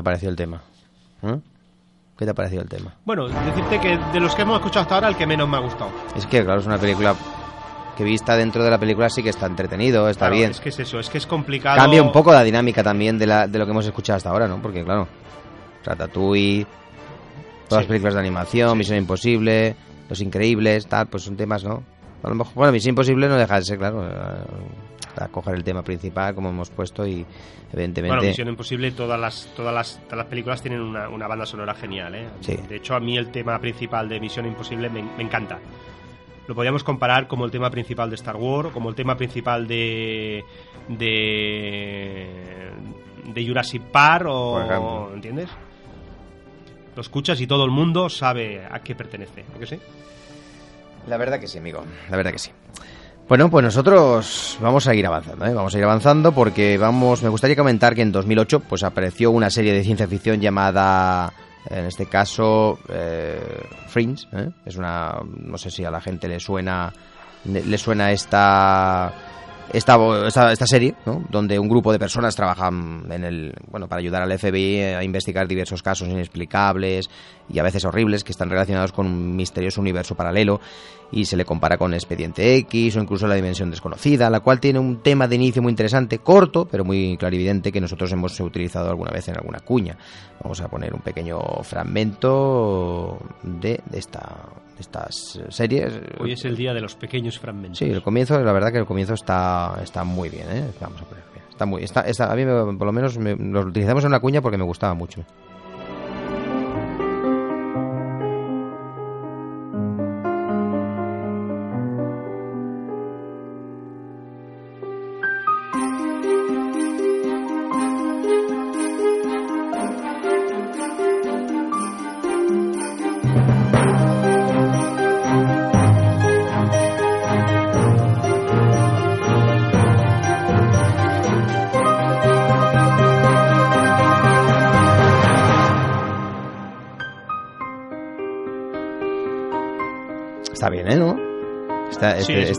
¿Qué 0.05 0.11
te 0.11 0.11
ha 0.11 0.13
parecido 0.13 0.31
el 0.31 0.37
tema? 0.37 0.63
¿Eh? 1.23 1.39
¿Qué 2.17 2.25
te 2.25 2.31
ha 2.31 2.35
parecido 2.35 2.63
el 2.63 2.69
tema? 2.69 2.95
Bueno, 3.05 3.29
decirte 3.29 3.81
que 3.81 3.99
de 4.13 4.21
los 4.21 4.35
que 4.35 4.43
hemos 4.43 4.57
escuchado 4.59 4.83
hasta 4.83 4.95
ahora, 4.97 5.09
el 5.09 5.17
que 5.17 5.27
menos 5.27 5.49
me 5.49 5.57
ha 5.57 5.61
gustado. 5.61 5.91
Es 6.17 6.27
que, 6.27 6.45
claro, 6.45 6.61
es 6.61 6.67
una 6.67 6.79
película 6.79 7.15
que 7.97 8.05
vista 8.05 8.37
dentro 8.37 8.63
de 8.63 8.71
la 8.71 8.79
película 8.79 9.09
sí 9.09 9.23
que 9.23 9.31
está 9.31 9.47
entretenido, 9.47 10.09
está 10.09 10.27
Claro, 10.27 10.37
bien. 10.37 10.51
Es 10.51 10.61
que 10.61 10.69
es 10.69 10.79
eso, 10.79 10.99
es 11.01 11.09
que 11.11 11.19
es 11.19 11.27
complicado. 11.27 11.77
Cambia 11.79 12.03
un 12.03 12.13
poco 12.13 12.33
la 12.33 12.43
dinámica 12.45 12.83
también 12.83 13.19
de, 13.19 13.27
la, 13.27 13.47
de 13.47 13.59
lo 13.59 13.65
que 13.65 13.71
hemos 13.73 13.87
escuchado 13.87 14.17
hasta 14.17 14.31
ahora, 14.31 14.47
¿no? 14.49 14.61
Porque, 14.61 14.85
claro, 14.85 15.09
Ratatouille, 15.85 16.67
todas 17.69 17.83
las 17.85 17.89
películas 17.89 18.15
de 18.15 18.21
animación, 18.21 18.71
Sí. 18.73 18.77
Misión 18.79 18.99
Imposible, 18.99 19.77
Los 20.09 20.21
Increíbles, 20.21 20.87
tal, 20.87 21.07
pues 21.07 21.23
son 21.25 21.37
temas, 21.37 21.65
¿no? 21.65 21.83
A 22.25 22.29
lo 22.29 22.35
mejor, 22.35 22.55
bueno, 22.55 22.73
Misión 22.73 22.93
Imposible 22.93 23.29
no 23.29 23.37
deja 23.37 23.57
de 23.57 23.65
ser, 23.65 23.79
claro, 23.79 24.07
eh, 24.07 24.45
a 25.17 25.29
coger 25.29 25.55
el 25.55 25.63
tema 25.63 25.83
principal, 25.83 26.35
como 26.35 26.49
hemos 26.49 26.71
puesto, 26.71 27.07
y 27.07 27.25
evidentemente... 27.73 28.17
Bueno, 28.17 28.29
Misión 28.29 28.49
Imposible, 28.49 28.93
todas 28.93 29.21
las, 29.21 29.49
todas 29.55 29.75
las, 29.75 30.01
todas 30.05 30.19
las 30.19 30.27
películas 30.27 30.63
tienen 30.63 30.81
una, 30.81 31.09
una 31.09 31.27
banda 31.27 31.45
sonora 31.45 31.75
genial, 31.75 32.15
¿eh? 32.15 32.29
Sí. 32.41 32.57
De 32.69 32.77
hecho, 32.77 32.95
a 32.95 33.01
mí 33.01 33.19
el 33.19 33.31
tema 33.31 33.59
principal 33.59 34.09
de 34.09 34.19
Misión 34.21 34.47
Imposible 34.47 34.89
me, 34.89 35.03
me 35.03 35.23
encanta. 35.23 35.59
Lo 36.47 36.55
podríamos 36.55 36.85
comparar 36.85 37.27
como 37.27 37.45
el 37.45 37.51
tema 37.51 37.71
principal 37.71 38.11
de 38.11 38.17
Star 38.17 38.37
Wars, 38.37 38.71
como 38.73 38.89
el 38.91 38.95
tema 38.95 39.17
principal 39.17 39.67
de. 39.67 40.45
de. 40.89 42.71
de 43.33 43.47
Jurassic 43.47 43.83
Park 43.83 44.27
o... 44.29 45.11
¿Entiendes? 45.15 45.49
Lo 46.95 47.01
escuchas 47.01 47.41
y 47.41 47.47
todo 47.47 47.65
el 47.65 47.71
mundo 47.71 48.09
sabe 48.11 48.63
a 48.71 48.79
qué 48.81 48.95
pertenece. 48.95 49.45
¿a 49.55 49.59
que 49.59 49.67
sí? 49.67 49.79
La 51.07 51.17
verdad 51.17 51.39
que 51.39 51.47
sí, 51.47 51.59
amigo. 51.59 51.85
La 52.11 52.17
verdad 52.17 52.33
que 52.33 52.39
sí. 52.39 52.51
Bueno, 53.29 53.51
pues 53.51 53.65
nosotros 53.65 54.59
vamos 54.61 54.87
a 54.87 54.95
ir 54.95 55.07
avanzando, 55.07 55.47
¿eh? 55.47 55.55
Vamos 55.55 55.75
a 55.75 55.79
ir 55.79 55.85
avanzando 55.85 56.33
porque 56.33 56.77
vamos... 56.77 57.23
Me 57.23 57.31
gustaría 57.31 57.57
comentar 57.57 57.95
que 57.95 58.03
en 58.03 58.13
2008 58.13 58.61
pues 58.61 58.83
apareció 58.83 59.31
una 59.31 59.49
serie 59.49 59.73
de 59.73 59.83
ciencia 59.83 60.07
ficción 60.07 60.41
llamada, 60.41 61.33
en 61.71 61.87
este 61.87 62.05
caso, 62.05 62.79
eh, 62.91 63.63
Fringe. 63.89 64.27
¿eh? 64.33 64.51
Es 64.67 64.77
una... 64.77 65.21
No 65.39 65.57
sé 65.57 65.71
si 65.71 65.85
a 65.85 65.91
la 65.91 66.03
gente 66.03 66.29
le 66.29 66.39
suena... 66.39 66.93
Le 67.45 67.79
suena 67.79 68.13
esta... 68.13 69.13
Esta, 69.73 69.99
esta, 70.27 70.53
esta 70.53 70.67
serie, 70.67 70.95
¿no? 71.05 71.25
donde 71.31 71.59
un 71.59 71.69
grupo 71.69 71.91
de 71.93 71.99
personas 71.99 72.37
trabajan 72.37 73.07
en 73.11 73.25
el, 73.25 73.55
bueno, 73.71 73.89
para 73.89 74.01
ayudar 74.01 74.23
al 74.23 74.39
FBI 74.39 74.81
a 74.81 75.03
investigar 75.03 75.49
diversos 75.49 75.83
casos 75.83 76.07
inexplicables 76.09 77.11
y 77.49 77.59
a 77.59 77.63
veces 77.63 77.85
horribles 77.85 78.23
que 78.23 78.33
están 78.33 78.51
relacionados 78.51 78.93
con 78.93 79.07
un 79.07 79.35
misterioso 79.35 79.81
universo 79.81 80.15
paralelo 80.15 80.61
y 81.11 81.25
se 81.25 81.37
le 81.37 81.45
compara 81.45 81.77
con 81.77 81.95
Expediente 81.95 82.57
X 82.57 82.97
o 82.97 83.01
incluso 83.01 83.27
La 83.27 83.35
Dimensión 83.35 83.71
Desconocida, 83.71 84.31
la 84.31 84.41
cual 84.41 84.61
tiene 84.61 84.79
un 84.79 85.03
tema 85.03 85.29
de 85.29 85.37
inicio 85.37 85.63
muy 85.63 85.71
interesante, 85.71 86.19
corto, 86.19 86.67
pero 86.67 86.85
muy 86.85 87.17
clarividente, 87.17 87.73
que 87.73 87.81
nosotros 87.81 88.11
hemos 88.13 88.39
utilizado 88.41 88.91
alguna 88.91 89.13
vez 89.13 89.29
en 89.29 89.37
alguna 89.37 89.61
cuña. 89.61 89.97
Vamos 90.43 90.61
a 90.61 90.69
poner 90.69 90.93
un 90.95 91.01
pequeño 91.01 91.39
fragmento 91.63 93.19
de, 93.43 93.81
de 93.89 93.99
esta, 93.99 94.49
de 94.75 94.81
estas 94.81 95.39
series. 95.51 95.93
Hoy 96.19 96.33
es 96.33 96.45
el 96.45 96.57
día 96.57 96.73
de 96.75 96.81
los 96.81 96.95
pequeños 96.97 97.39
fragmentos. 97.39 97.79
Sí, 97.79 97.85
el 97.87 98.03
comienzo, 98.03 98.39
la 98.41 98.53
verdad 98.53 98.73
que 98.73 98.79
el 98.79 98.87
comienzo 98.87 99.15
está, 99.15 99.79
está 99.83 100.05
muy 100.05 100.29
bien, 100.29 100.47
¿eh? 100.51 100.71
Vamos 100.81 101.01
a 101.03 101.05
poner 101.05 101.25
bien. 101.33 101.45
Está 101.51 101.67
muy, 101.67 101.83
está, 101.85 102.01
está- 102.03 102.33
a 102.33 102.35
mí 102.37 102.45
me- 102.45 102.77
por 102.77 102.87
lo 102.87 102.93
menos 102.93 103.17
me- 103.19 103.37
lo 103.37 103.61
utilizamos 103.61 104.03
en 104.05 104.09
una 104.09 104.21
cuña 104.21 104.41
porque 104.43 104.59
me 104.59 104.65
gustaba 104.65 104.95
mucho. 104.95 105.25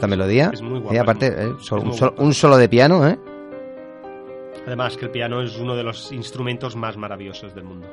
Esta, 0.06 0.16
melodía. 0.18 0.50
es 0.54 0.62
muy 0.62 0.80
guapa, 0.80 0.96
y 0.96 0.98
aparte, 0.98 1.28
eh, 1.28 1.54
solo- 1.60 1.82
es 1.84 1.88
un, 1.88 1.94
solo, 1.94 2.12
guapa. 2.12 2.24
un 2.24 2.34
solo 2.34 2.58
de 2.58 2.70
piano, 2.70 3.08
¿eh? 3.08 3.18
Además 4.66 4.98
que 4.98 5.06
el 5.06 5.12
piano 5.12 5.42
es 5.42 5.58
uno 5.60 5.76
de 5.76 5.84
los 5.84 6.12
instrumentos 6.12 6.76
más 6.76 6.98
maravillosos 6.98 7.54
del 7.54 7.64
mundo. 7.66 7.88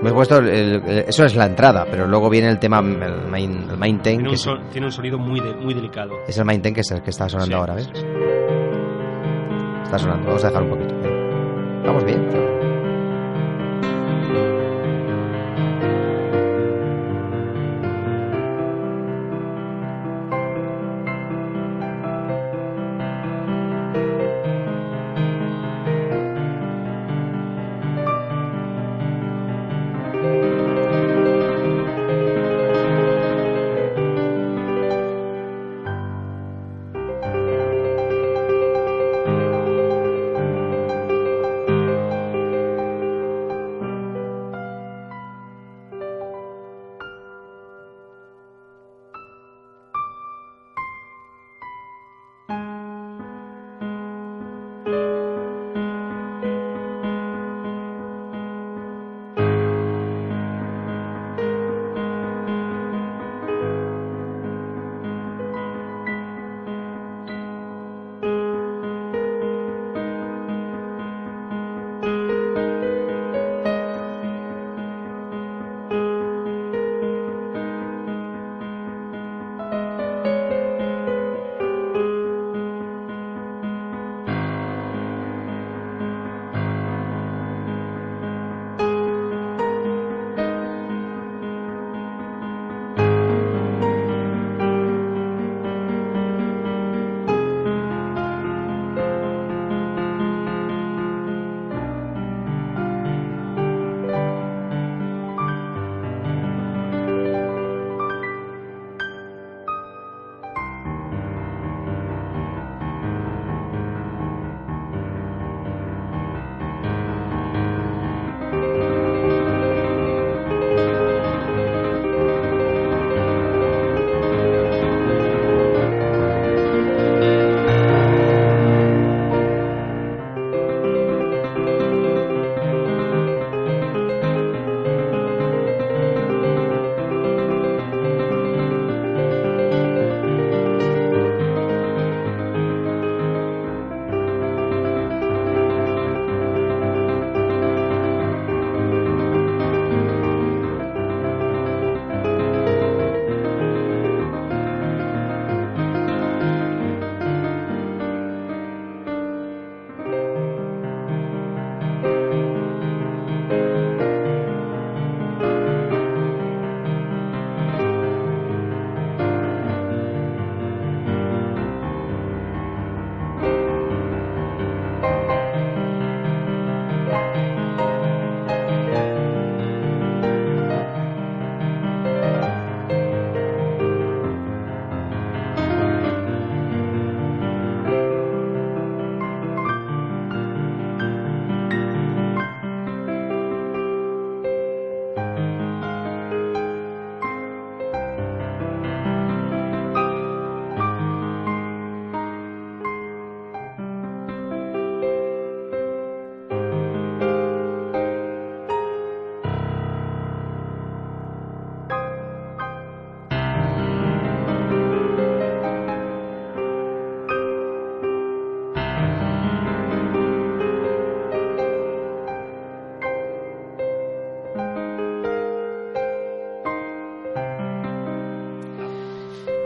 Me 0.00 0.10
he 0.10 0.12
puesto 0.12 0.38
el- 0.38 0.48
el- 0.48 0.82
eso 1.08 1.24
es 1.24 1.34
la 1.34 1.46
entrada, 1.46 1.84
pero 1.90 2.06
luego 2.06 2.30
viene 2.30 2.48
el 2.48 2.60
tema, 2.60 2.78
el 2.78 3.26
main, 3.28 3.66
el 3.68 3.76
main 3.76 3.98
theme, 4.00 4.22
Tiene 4.22 4.36
que 4.40 4.48
un, 4.50 4.68
tiene 4.70 4.90
sonido 4.92 5.18
muy, 5.18 5.40
de- 5.40 5.54
muy 5.54 5.74
delicado. 5.74 6.14
es 6.28 6.38
el 6.38 6.44
main 6.44 6.62
theme 6.62 6.74
que 6.74 6.82
es 6.82 6.90
el 6.92 7.02
que 7.02 7.10
está 7.10 7.28
sonando 7.28 7.48
Sí, 7.56 7.58
ahora, 7.60 7.74
¿ves? 7.74 7.86
sí, 7.86 8.00
sí. 8.00 8.06
Está 9.82 9.98
sonando, 9.98 10.26
vamos 10.28 10.44
a 10.44 10.48
dejar 10.48 10.62
un 10.62 10.70
poquito. 10.70 10.94
Vamos 11.84 12.04
bien. 12.04 12.28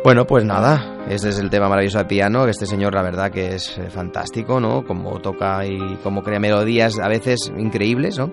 Bueno, 0.05 0.27
pues 0.27 0.45
nada, 0.45 1.05
este 1.09 1.29
es 1.29 1.39
el 1.39 1.49
tema 1.49 1.69
maravilloso 1.69 1.99
del 1.99 2.09
piano, 2.09 2.45
que 2.45 2.51
este 2.51 2.67
señor 2.67 2.93
la 2.93 3.03
verdad 3.03 3.31
que 3.31 3.55
es 3.55 3.79
eh, 3.79 3.89
fantástico, 3.89 4.59
¿no? 4.59 4.85
Como 4.85 5.21
toca 5.21 5.65
y 5.65 5.79
como 6.03 6.23
crea 6.25 6.41
melodías 6.41 6.99
a 6.99 7.07
veces 7.07 7.53
increíbles, 7.57 8.19
¿no? 8.19 8.33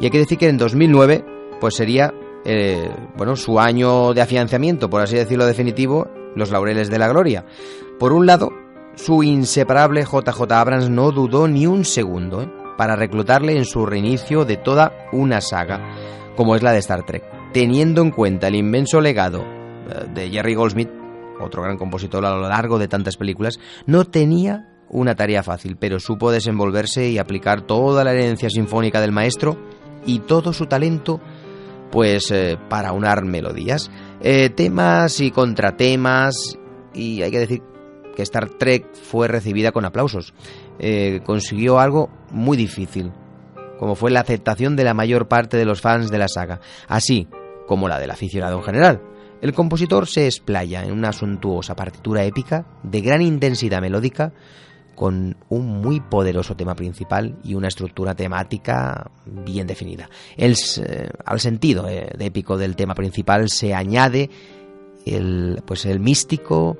Y 0.00 0.06
hay 0.06 0.10
que 0.10 0.18
decir 0.18 0.38
que 0.38 0.48
en 0.48 0.56
2009 0.56 1.22
pues 1.60 1.74
sería 1.74 2.14
eh, 2.44 2.90
bueno, 3.14 3.36
su 3.36 3.60
año 3.60 4.14
de 4.14 4.22
afianzamiento, 4.22 4.88
por 4.88 5.02
así 5.02 5.16
decirlo 5.16 5.44
definitivo, 5.44 6.08
los 6.34 6.50
laureles 6.50 6.88
de 6.88 6.98
la 6.98 7.08
gloria. 7.08 7.44
Por 7.98 8.14
un 8.14 8.24
lado, 8.24 8.48
su 8.94 9.22
inseparable 9.22 10.04
JJ 10.04 10.50
Abrams 10.50 10.88
no 10.88 11.12
dudó 11.12 11.46
ni 11.46 11.66
un 11.66 11.84
segundo 11.84 12.42
¿eh? 12.42 12.50
para 12.76 12.96
reclutarle 12.96 13.56
en 13.56 13.66
su 13.66 13.84
reinicio 13.84 14.46
de 14.46 14.56
toda 14.56 15.08
una 15.12 15.40
saga, 15.42 15.92
como 16.36 16.56
es 16.56 16.62
la 16.62 16.72
de 16.72 16.78
Star 16.78 17.04
Trek, 17.04 17.22
teniendo 17.52 18.00
en 18.00 18.10
cuenta 18.10 18.48
el 18.48 18.56
inmenso 18.56 19.00
legado 19.00 19.42
eh, 19.42 20.06
de 20.12 20.30
Jerry 20.30 20.54
Goldsmith 20.54 21.01
otro 21.42 21.62
gran 21.62 21.78
compositor 21.78 22.24
a 22.24 22.34
lo 22.34 22.48
largo 22.48 22.78
de 22.78 22.88
tantas 22.88 23.16
películas, 23.16 23.58
no 23.86 24.04
tenía 24.04 24.68
una 24.88 25.14
tarea 25.14 25.42
fácil, 25.42 25.76
pero 25.76 25.98
supo 25.98 26.30
desenvolverse 26.30 27.08
y 27.08 27.18
aplicar 27.18 27.62
toda 27.62 28.04
la 28.04 28.12
herencia 28.12 28.50
sinfónica 28.50 29.00
del 29.00 29.12
maestro 29.12 29.56
y 30.04 30.20
todo 30.20 30.52
su 30.52 30.66
talento 30.66 31.20
pues 31.90 32.30
eh, 32.30 32.58
para 32.70 32.92
unar 32.92 33.24
melodías, 33.24 33.90
eh, 34.22 34.48
temas 34.48 35.20
y 35.20 35.30
contratemas 35.30 36.58
y 36.94 37.22
hay 37.22 37.30
que 37.30 37.38
decir 37.38 37.62
que 38.16 38.22
Star 38.22 38.48
Trek 38.48 38.94
fue 38.94 39.28
recibida 39.28 39.72
con 39.72 39.84
aplausos. 39.84 40.34
Eh, 40.78 41.20
consiguió 41.24 41.78
algo 41.78 42.10
muy 42.30 42.56
difícil, 42.56 43.12
como 43.78 43.94
fue 43.94 44.10
la 44.10 44.20
aceptación 44.20 44.74
de 44.74 44.84
la 44.84 44.94
mayor 44.94 45.28
parte 45.28 45.56
de 45.56 45.66
los 45.66 45.80
fans 45.80 46.10
de 46.10 46.18
la 46.18 46.28
saga, 46.28 46.60
así 46.88 47.28
como 47.66 47.88
la 47.88 47.98
del 47.98 48.10
aficionado 48.10 48.56
en 48.58 48.64
general. 48.64 49.02
El 49.42 49.52
compositor 49.52 50.06
se 50.06 50.26
explaya 50.26 50.84
en 50.84 50.92
una 50.92 51.12
suntuosa 51.12 51.74
partitura 51.74 52.24
épica 52.24 52.64
de 52.84 53.00
gran 53.00 53.20
intensidad 53.22 53.80
melódica 53.80 54.32
con 54.94 55.36
un 55.48 55.82
muy 55.82 55.98
poderoso 55.98 56.54
tema 56.54 56.76
principal 56.76 57.34
y 57.42 57.54
una 57.54 57.66
estructura 57.66 58.14
temática 58.14 59.10
bien 59.26 59.66
definida. 59.66 60.08
El, 60.36 60.52
eh, 60.52 61.08
al 61.24 61.40
sentido 61.40 61.88
eh, 61.88 62.12
de 62.16 62.26
épico 62.26 62.56
del 62.56 62.76
tema 62.76 62.94
principal 62.94 63.48
se 63.48 63.74
añade 63.74 64.30
el, 65.06 65.60
pues 65.66 65.86
el 65.86 65.98
místico 65.98 66.78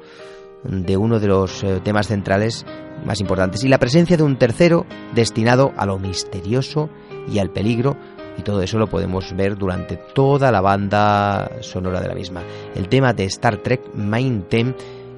de 0.63 0.97
uno 0.97 1.19
de 1.19 1.27
los 1.27 1.65
eh, 1.65 1.81
temas 1.83 2.07
centrales 2.07 2.65
más 3.05 3.21
importantes 3.21 3.65
y 3.65 3.69
la 3.69 3.79
presencia 3.79 4.17
de 4.17 4.23
un 4.23 4.39
tercero 4.39 4.87
destinado 5.17 5.73
a 5.77 5.85
lo 5.85 5.99
misterioso 5.99 6.91
y 7.29 7.41
al 7.41 7.51
peligro 7.51 7.97
y 8.39 8.43
todo 8.43 8.63
eso 8.63 8.79
lo 8.79 8.89
podemos 8.89 9.35
ver 9.37 9.57
durante 9.57 9.97
toda 9.97 10.51
la 10.51 10.61
banda 10.61 11.51
sonora 11.61 12.01
de 12.01 12.09
la 12.09 12.15
misma. 12.15 12.43
El 12.75 12.89
tema 12.89 13.13
de 13.13 13.25
Star 13.25 13.59
Trek 13.59 13.95
Main 13.95 14.43
Theme 14.49 14.75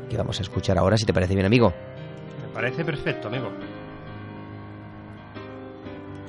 que 0.09 0.17
vamos 0.17 0.39
a 0.39 0.43
escuchar 0.43 0.79
ahora, 0.79 0.97
si 0.97 1.05
te 1.05 1.13
parece 1.13 1.35
bien, 1.35 1.47
amigo. 1.47 1.73
Me 2.43 2.55
parece 2.55 2.85
perfecto, 2.85 3.29
amigo. 3.29 3.51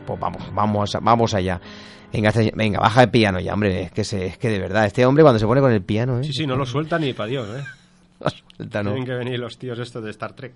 Pues 0.05 0.19
vamos, 0.19 0.43
vamos, 0.53 0.97
vamos 1.01 1.33
allá. 1.33 1.59
Venga, 2.13 2.31
venga, 2.53 2.79
baja 2.79 3.03
el 3.03 3.09
piano 3.09 3.39
ya, 3.39 3.53
hombre. 3.53 3.83
Es 3.83 3.91
que, 3.91 4.03
se, 4.03 4.25
es 4.27 4.37
que 4.37 4.49
de 4.49 4.59
verdad, 4.59 4.85
este 4.85 5.05
hombre 5.05 5.23
cuando 5.23 5.39
se 5.39 5.45
pone 5.45 5.61
con 5.61 5.71
el 5.71 5.81
piano, 5.81 6.19
¿eh? 6.19 6.23
Sí, 6.23 6.33
sí, 6.33 6.47
no 6.47 6.55
lo 6.55 6.65
suelta 6.65 6.97
ni 6.97 7.13
para 7.13 7.29
Dios, 7.29 7.47
¿eh? 7.57 7.63
No 8.23 8.29
suelta, 8.29 8.83
no. 8.83 8.91
Tienen 8.91 9.05
que 9.05 9.13
venir 9.13 9.39
los 9.39 9.57
tíos 9.57 9.77
estos 9.79 10.03
de 10.03 10.11
Star 10.11 10.33
Trek. 10.33 10.53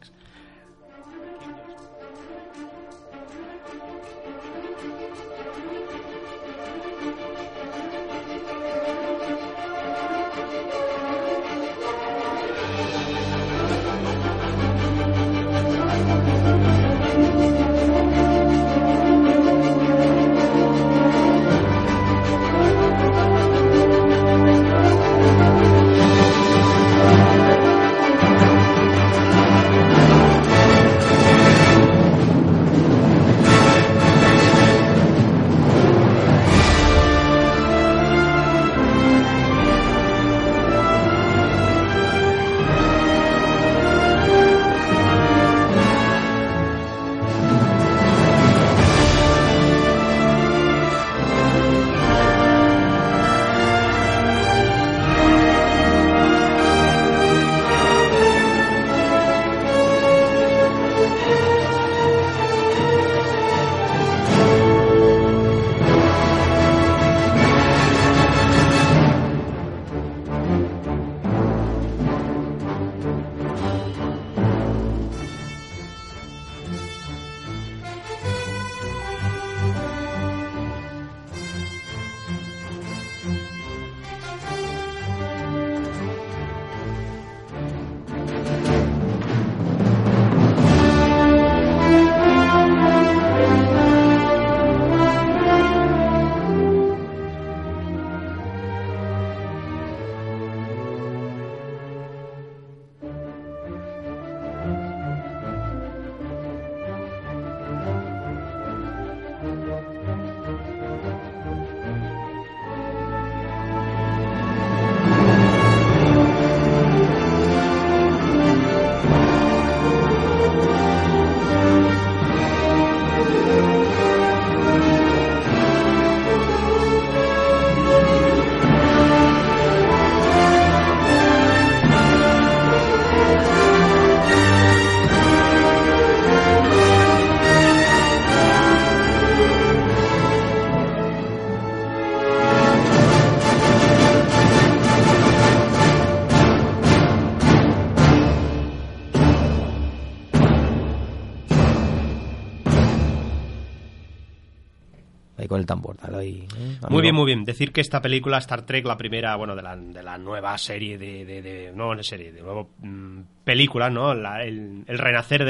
¿Eh? 156.28 156.78
Muy 156.90 157.02
bien, 157.02 157.16
muy 157.16 157.26
bien. 157.26 157.46
Decir 157.46 157.72
que 157.72 157.82
esta 157.82 158.02
película, 158.02 158.38
Star 158.38 158.64
Trek, 158.66 158.86
la 158.86 158.98
primera, 158.98 159.36
bueno, 159.36 159.56
de 159.56 159.62
la, 159.62 159.76
de 159.76 160.04
la 160.04 160.18
nueva 160.18 160.58
serie 160.58 160.98
de, 160.98 161.26
de, 161.26 161.42
de- 161.42 161.72
no 161.74 162.02
serie, 162.04 162.32
de 162.32 162.42
nueva 162.42 162.66
mm, 162.80 163.20
película, 163.44 163.90
¿no? 163.90 164.14
La- 164.14 164.44
el, 164.44 164.84
renacer 164.88 165.46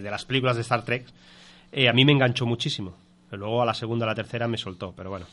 las 0.10 0.24
películas 0.24 0.56
de 0.56 0.62
Star 0.62 0.84
Trek, 0.84 1.06
eh, 1.72 1.88
a 1.88 1.92
mí 1.92 2.04
me 2.04 2.12
enganchó 2.12 2.46
muchísimo. 2.46 2.94
Luego 3.32 3.60
a 3.60 3.66
la 3.66 3.74
segunda, 3.74 4.06
a 4.06 4.08
la 4.08 4.14
tercera 4.14 4.46
me 4.48 4.56
soltó, 4.56 4.94
pero 4.96 5.10
bueno. 5.10 5.26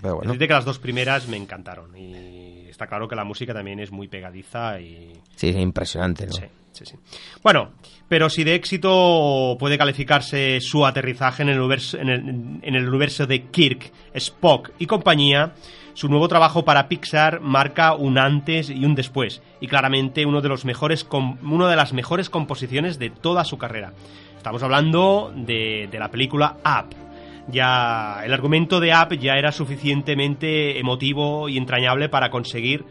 Pero 0.00 0.16
bueno. 0.16 0.32
Decirte 0.32 0.48
que 0.48 0.54
las 0.54 0.64
dos 0.64 0.78
primeras 0.78 1.28
me 1.28 1.36
encantaron 1.36 1.96
y 1.96 2.66
está 2.68 2.86
claro 2.86 3.08
que 3.08 3.16
la 3.16 3.24
música 3.24 3.54
también 3.54 3.80
es 3.80 3.90
muy 3.92 4.08
pegadiza 4.08 4.80
y 4.80 5.12
Sí, 5.36 5.48
es 5.48 5.56
impresionante, 5.56 6.26
¿no? 6.26 6.32
Sí, 6.32 6.44
sí, 6.72 6.84
sí. 6.86 6.96
Bueno, 7.42 7.72
pero 8.08 8.28
si 8.28 8.44
de 8.44 8.54
éxito 8.54 9.56
puede 9.58 9.78
calificarse 9.78 10.60
su 10.60 10.84
aterrizaje 10.84 11.42
en 11.42 11.50
el 11.50 11.58
universo, 11.58 11.98
en 11.98 12.08
el, 12.08 12.20
en 12.62 12.74
el 12.74 12.88
universo 12.88 13.26
de 13.26 13.44
Kirk, 13.44 13.92
Spock 14.14 14.72
y 14.78 14.86
compañía, 14.86 15.52
Su 15.94 16.08
nuevo 16.08 16.26
trabajo 16.26 16.64
para 16.64 16.88
Pixar 16.88 17.40
marca 17.40 17.94
un 17.94 18.18
antes 18.18 18.68
y 18.68 18.84
un 18.84 18.96
después, 18.96 19.42
y 19.60 19.68
claramente 19.68 20.26
uno 20.26 20.40
de, 20.40 20.48
los 20.48 20.64
mejores 20.64 21.06
una 21.10 21.68
de 21.68 21.76
las 21.76 21.92
mejores 21.92 22.28
composiciones 22.28 22.98
de 22.98 23.10
toda 23.10 23.44
su 23.44 23.58
carrera. 23.58 23.92
Estamos 24.36 24.64
hablando 24.64 25.32
de, 25.36 25.88
de 25.90 25.98
la 26.00 26.10
película 26.10 26.56
Up. 26.64 27.03
Ya, 27.48 28.22
el 28.24 28.32
argumento 28.32 28.80
de 28.80 28.92
Up 28.94 29.14
ya 29.18 29.34
era 29.34 29.52
suficientemente 29.52 30.78
emotivo 30.78 31.48
y 31.48 31.58
entrañable 31.58 32.08
para 32.08 32.30
conseguir 32.30 32.84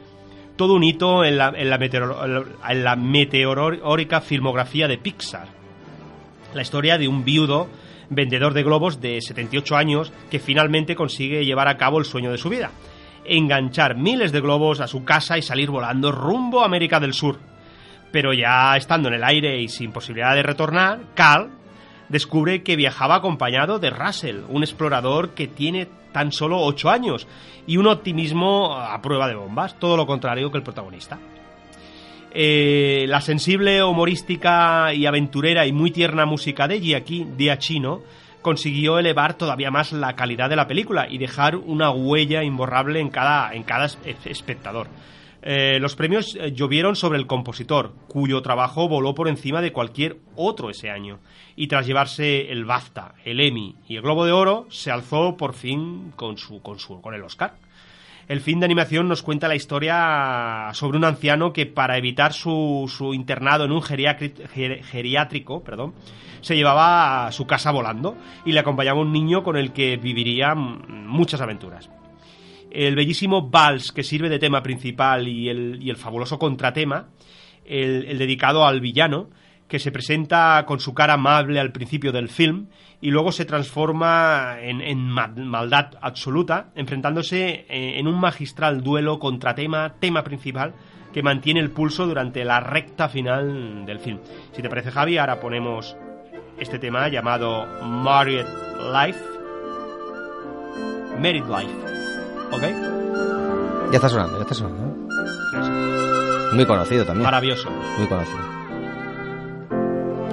todo 0.56 0.76
un 0.76 0.84
hito 0.84 1.26
en 1.26 1.38
la, 1.38 1.54
en 1.56 2.84
la 2.84 2.96
meteorórica 2.96 4.22
filmografía 4.22 4.88
de 4.88 5.00
Pixar. 5.00 5.48
La 6.54 6.62
historia 6.62 7.00
de 7.00 7.08
un 7.08 7.26
viudo 7.26 7.68
vendedor 8.10 8.54
de 8.54 8.64
globos 8.64 9.02
de 9.02 9.20
78 9.22 9.76
años 9.76 10.14
que 10.30 10.40
finalmente 10.40 10.96
consigue 10.96 11.46
llevar 11.46 11.68
a 11.68 11.78
cabo 11.78 11.98
el 11.98 12.06
sueño 12.06 12.32
de 12.32 12.38
su 12.38 12.50
vida. 12.50 12.72
Enganchar 13.26 13.96
miles 13.96 14.32
de 14.32 14.42
globos 14.42 14.82
a 14.82 14.88
su 14.88 15.04
casa 15.04 15.38
y 15.38 15.42
salir 15.42 15.72
volando 15.72 16.12
rumbo 16.12 16.62
a 16.62 16.66
América 16.66 17.00
del 17.00 17.14
Sur. 17.14 17.40
Pero 18.12 18.34
ya 18.34 18.78
estando 18.78 19.08
en 19.08 19.16
el 19.16 19.24
aire 19.24 19.60
y 19.60 19.68
sin 19.68 19.92
posibilidad 19.92 20.36
de 20.36 20.44
retornar, 20.44 21.00
Cal 21.16 21.50
descubre 22.14 22.64
que 22.64 22.78
viajaba 22.78 23.16
acompañado 23.16 23.80
de 23.80 23.90
Russell, 23.90 24.44
un 24.48 24.64
explorador 24.64 25.32
que 25.32 25.48
tiene 25.50 25.90
tan 26.14 26.32
solo 26.32 26.62
8 26.62 26.90
años 26.90 27.28
y 27.68 27.76
un 27.76 27.88
optimismo 27.88 28.74
a 28.78 29.02
prueba 29.02 29.28
de 29.28 29.36
bombas, 29.36 29.78
todo 29.80 29.98
lo 29.98 30.06
contrario 30.06 30.50
que 30.52 30.58
el 30.60 30.64
protagonista. 30.64 31.20
Eh, 32.36 33.06
la 33.08 33.22
sensible, 33.22 33.84
humorística 33.84 34.94
y 34.94 35.06
aventurera 35.06 35.68
y 35.68 35.72
muy 35.72 35.92
tierna 35.92 36.26
música 36.26 36.68
de 36.68 36.82
Giachi- 36.82 37.38
Giacchino 37.38 38.02
consiguió 38.42 38.98
elevar 38.98 39.36
todavía 39.36 39.70
más 39.72 39.92
la 39.94 40.14
calidad 40.16 40.50
de 40.50 40.56
la 40.56 40.68
película 40.68 41.08
y 41.10 41.18
dejar 41.18 41.56
una 41.56 41.92
huella 41.92 42.44
imborrable 42.44 43.00
en 43.00 43.10
cada, 43.10 43.54
en 43.54 43.64
cada 43.64 43.86
es- 43.86 43.98
espectador. 44.26 44.88
Eh, 45.46 45.78
los 45.82 45.98
premios 45.98 46.38
eh, 46.40 46.54
llovieron 46.54 46.96
sobre 46.96 47.20
el 47.20 47.28
compositor, 47.28 47.94
cuyo 48.08 48.42
trabajo 48.42 48.88
voló 48.88 49.14
por 49.14 49.28
encima 49.28 49.62
de 49.62 49.74
cualquier 49.74 50.18
otro 50.38 50.70
ese 50.70 50.90
año. 50.90 51.20
Y 51.58 51.68
tras 51.68 51.86
llevarse 51.86 52.50
el 52.50 52.64
BAFTA, 52.64 53.16
el 53.26 53.42
Emmy 53.42 53.76
y 53.86 53.98
el 53.98 54.02
Globo 54.02 54.26
de 54.26 54.32
Oro, 54.32 54.68
se 54.70 54.90
alzó 54.90 55.36
por 55.36 55.54
fin 55.54 56.14
con, 56.16 56.38
su, 56.38 56.62
con, 56.62 56.80
su, 56.80 57.02
con 57.02 57.14
el 57.14 57.24
Oscar. 57.24 57.56
El 58.30 58.40
film 58.40 58.62
de 58.62 58.66
animación 58.66 59.10
nos 59.10 59.22
cuenta 59.22 59.50
la 59.50 59.56
historia 59.56 60.70
sobre 60.72 60.98
un 60.98 61.04
anciano 61.04 61.52
que 61.52 61.66
para 61.66 61.98
evitar 61.98 62.32
su, 62.32 62.90
su 62.90 63.14
internado 63.14 63.66
en 63.66 63.74
un 63.74 63.82
geriátrico 63.82 65.62
perdón, 65.62 65.94
se 66.40 66.56
llevaba 66.56 67.28
a 67.28 67.32
su 67.34 67.46
casa 67.46 67.72
volando 67.72 68.16
y 68.46 68.54
le 68.54 68.62
acompañaba 68.62 69.02
un 69.02 69.12
niño 69.12 69.44
con 69.44 69.58
el 69.58 69.74
que 69.74 69.98
viviría 69.98 70.56
muchas 70.56 71.42
aventuras. 71.42 71.90
El 72.74 72.96
bellísimo 72.96 73.50
vals 73.50 73.92
que 73.92 74.04
sirve 74.04 74.30
de 74.30 74.40
tema 74.40 74.64
principal 74.64 75.28
y 75.28 75.48
el, 75.48 75.78
y 75.80 75.92
el 75.92 75.96
fabuloso 75.96 76.40
contratema, 76.40 77.10
el, 77.66 78.18
dedicado 78.18 78.66
al 78.66 78.82
villano, 78.82 79.30
que 79.68 79.78
se 79.78 79.92
presenta 79.92 80.66
con 80.68 80.80
su 80.80 80.94
cara 80.94 81.14
amable 81.14 81.60
al 81.60 81.72
principio 81.72 82.12
del 82.12 82.30
film 82.30 82.68
y 83.00 83.12
luego 83.12 83.32
se 83.32 83.46
transforma 83.46 84.58
en, 84.60 84.82
en 84.82 85.08
ma- 85.08 85.28
maldad 85.36 85.92
absoluta, 86.02 86.72
enfrentándose 86.76 87.66
eh, 87.70 88.00
en 88.00 88.08
un 88.08 88.20
magistral 88.20 88.82
duelo 88.82 89.20
contra 89.20 89.54
tema, 89.54 89.94
tema 90.00 90.24
principal, 90.24 90.74
que 91.14 91.22
mantiene 91.22 91.60
el 91.60 91.70
pulso 91.70 92.08
durante 92.08 92.44
la 92.44 92.60
recta 92.60 93.08
final 93.08 93.86
del 93.86 94.00
film. 94.00 94.20
Si 94.52 94.62
te 94.64 94.70
parece, 94.70 94.90
Javi, 94.90 95.18
ahora 95.20 95.40
ponemos 95.40 95.96
este 96.60 96.80
tema 96.80 97.08
llamado 97.08 97.68
Married 97.84 98.46
Life. 98.92 99.20
Married 101.20 101.46
Life. 101.46 102.13
¿Ok? 102.54 102.62
Ya 103.92 103.96
está 103.98 104.10
sonando, 104.10 104.38
ya 104.38 104.42
está 104.44 104.54
sonando. 104.56 104.94
Muy 106.54 106.66
conocido 106.66 107.06
también. 107.06 107.24
Maravilloso. 107.24 107.70
Muy 107.98 108.08
conocido. 108.08 108.40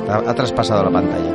Ha, 0.09 0.31
ha 0.31 0.35
traspasado 0.35 0.85
la 0.85 0.91
pantalla. 0.91 1.33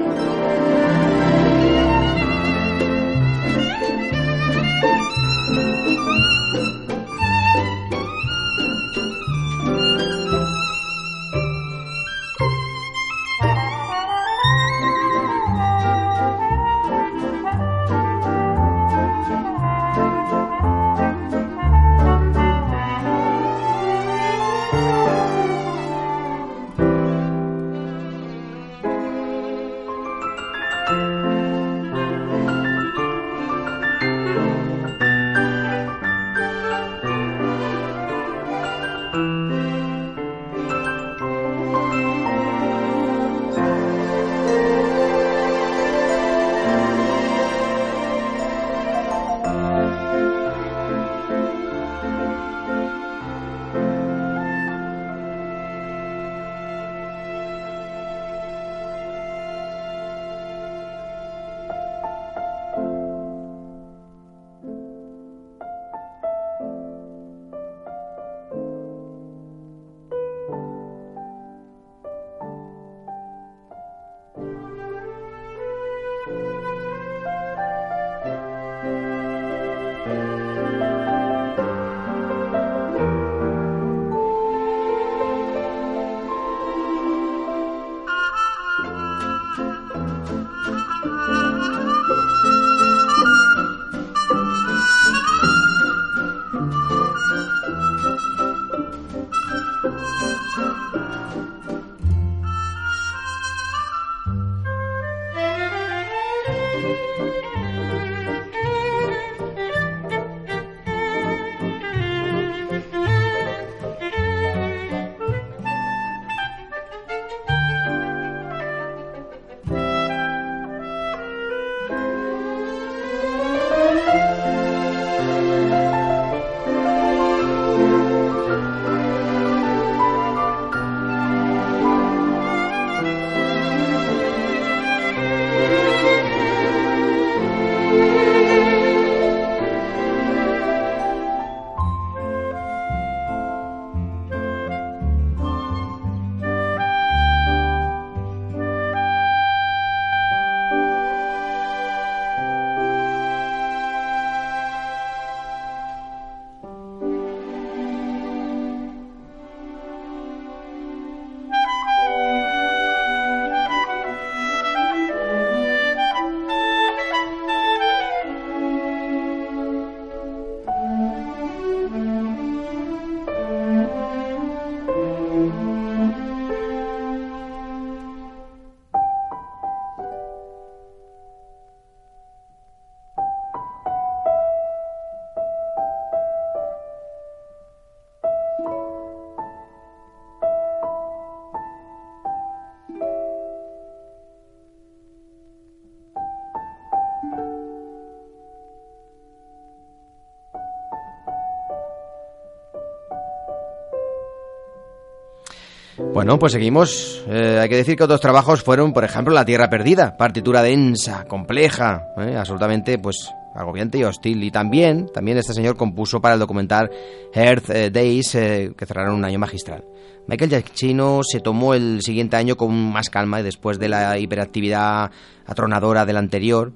Bueno, 206.16 206.40
pues 206.40 206.54
seguimos. 206.54 207.22
Eh, 207.28 207.60
hay 207.62 207.68
que 207.68 207.76
decir 207.76 207.98
que 207.98 208.06
otros 208.06 208.22
trabajos 208.22 208.64
fueron, 208.64 208.94
por 208.94 209.04
ejemplo, 209.04 209.34
La 209.34 209.44
Tierra 209.44 209.70
Perdida, 209.70 210.16
partitura 210.16 210.64
densa, 210.64 211.26
compleja, 211.26 212.08
eh, 212.18 212.38
absolutamente, 212.38 212.98
pues 212.98 213.34
agobiante 213.54 213.98
y 213.98 214.06
hostil. 214.06 214.42
Y 214.42 214.50
también, 214.50 215.10
también 215.14 215.38
este 215.38 215.54
señor 215.54 215.76
compuso 215.76 216.22
para 216.22 216.36
el 216.36 216.40
documental 216.40 216.90
Earth 217.34 217.70
eh, 217.70 217.92
Days, 217.92 218.32
que 218.32 218.86
cerraron 218.86 219.16
un 219.16 219.26
año 219.26 219.40
magistral. 219.40 219.84
Michael 220.26 220.52
Giacchino 220.52 221.20
se 221.22 221.42
tomó 221.42 221.74
el 221.74 222.02
siguiente 222.02 222.38
año 222.38 222.56
con 222.56 222.74
más 222.94 223.10
calma 223.10 223.42
y 223.42 223.44
después 223.44 223.78
de 223.78 223.90
la 223.90 224.18
hiperactividad 224.18 225.12
atronadora 225.46 226.06
del 226.06 226.16
anterior, 226.16 226.72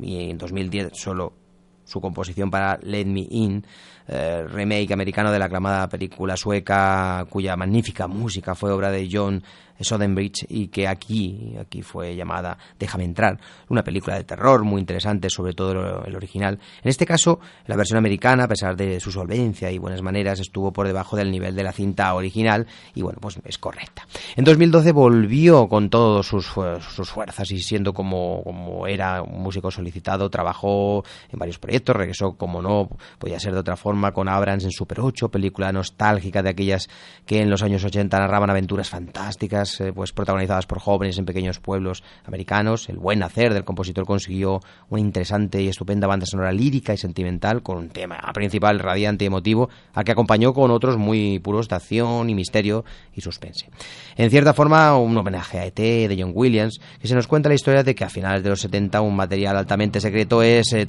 y 0.00 0.30
en 0.30 0.38
2010 0.38 0.92
solo 0.94 1.34
su 1.90 2.00
composición 2.00 2.50
para 2.50 2.78
Let 2.82 3.06
Me 3.06 3.26
In, 3.28 3.66
eh, 4.06 4.44
remake 4.48 4.92
americano 4.92 5.32
de 5.32 5.38
la 5.38 5.46
aclamada 5.46 5.88
película 5.88 6.36
sueca 6.36 7.26
cuya 7.28 7.56
magnífica 7.56 8.06
música 8.06 8.54
fue 8.54 8.70
obra 8.70 8.90
de 8.90 9.08
John 9.10 9.42
Sodenbridge 9.80 10.46
y 10.48 10.68
que 10.68 10.86
aquí, 10.86 11.54
aquí 11.58 11.82
fue 11.82 12.14
llamada 12.14 12.58
Déjame 12.78 13.04
entrar, 13.04 13.38
una 13.68 13.82
película 13.82 14.16
de 14.16 14.24
terror 14.24 14.64
muy 14.64 14.80
interesante, 14.80 15.30
sobre 15.30 15.54
todo 15.54 16.04
el 16.04 16.14
original. 16.14 16.58
En 16.82 16.88
este 16.88 17.06
caso, 17.06 17.40
la 17.66 17.76
versión 17.76 17.98
americana, 17.98 18.44
a 18.44 18.48
pesar 18.48 18.76
de 18.76 19.00
su 19.00 19.10
solvencia 19.10 19.70
y 19.70 19.78
buenas 19.78 20.02
maneras, 20.02 20.40
estuvo 20.40 20.72
por 20.72 20.86
debajo 20.86 21.16
del 21.16 21.30
nivel 21.30 21.54
de 21.54 21.62
la 21.62 21.72
cinta 21.72 22.14
original 22.14 22.66
y 22.94 23.02
bueno, 23.02 23.18
pues 23.20 23.38
es 23.44 23.58
correcta. 23.58 24.06
En 24.36 24.44
2012 24.44 24.92
volvió 24.92 25.68
con 25.68 25.90
todas 25.90 26.26
sus, 26.26 26.46
sus 26.46 27.10
fuerzas 27.10 27.50
y 27.50 27.60
siendo 27.60 27.92
como, 27.92 28.42
como 28.44 28.86
era 28.86 29.22
un 29.22 29.42
músico 29.42 29.70
solicitado, 29.70 30.30
trabajó 30.30 31.04
en 31.30 31.38
varios 31.38 31.58
proyectos, 31.58 31.79
regresó 31.86 32.32
como 32.32 32.62
no, 32.62 32.88
podía 33.18 33.40
ser 33.40 33.52
de 33.52 33.60
otra 33.60 33.76
forma, 33.76 34.12
con 34.12 34.28
Abrams 34.28 34.64
en 34.64 34.70
Super 34.70 35.00
8, 35.00 35.30
película 35.30 35.72
nostálgica 35.72 36.42
de 36.42 36.50
aquellas 36.50 36.88
que 37.26 37.40
en 37.40 37.50
los 37.50 37.62
años 37.62 37.84
80 37.84 38.18
narraban 38.18 38.50
aventuras 38.50 38.88
fantásticas, 38.88 39.80
eh, 39.80 39.92
pues 39.92 40.12
protagonizadas 40.12 40.66
por 40.66 40.80
jóvenes 40.80 41.18
en 41.18 41.24
pequeños 41.24 41.58
pueblos 41.58 42.02
americanos. 42.24 42.88
El 42.88 42.98
buen 42.98 43.22
hacer 43.22 43.54
del 43.54 43.64
compositor 43.64 44.06
consiguió 44.06 44.60
una 44.88 45.00
interesante 45.00 45.62
y 45.62 45.68
estupenda 45.68 46.06
banda 46.06 46.26
sonora 46.26 46.52
lírica 46.52 46.92
y 46.92 46.96
sentimental 46.96 47.62
con 47.62 47.78
un 47.78 47.88
tema 47.88 48.18
principal 48.34 48.78
radiante 48.78 49.24
y 49.24 49.26
emotivo, 49.26 49.68
al 49.94 50.04
que 50.04 50.12
acompañó 50.12 50.52
con 50.52 50.70
otros 50.70 50.96
muy 50.96 51.38
puros 51.38 51.68
de 51.68 51.76
acción 51.76 52.30
y 52.30 52.34
misterio 52.34 52.84
y 53.14 53.20
suspense. 53.20 53.68
En 54.16 54.30
cierta 54.30 54.54
forma, 54.54 54.96
un 54.96 55.16
homenaje 55.16 55.58
a 55.58 55.66
ET 55.66 55.74
de 55.74 56.16
John 56.18 56.32
Williams, 56.34 56.80
que 57.00 57.08
se 57.08 57.14
nos 57.14 57.26
cuenta 57.26 57.48
la 57.48 57.54
historia 57.54 57.82
de 57.82 57.94
que 57.94 58.04
a 58.04 58.08
finales 58.08 58.42
de 58.42 58.50
los 58.50 58.60
70 58.60 59.00
un 59.00 59.16
material 59.16 59.56
altamente 59.56 60.00
secreto 60.00 60.42
es 60.42 60.72
eh, 60.72 60.86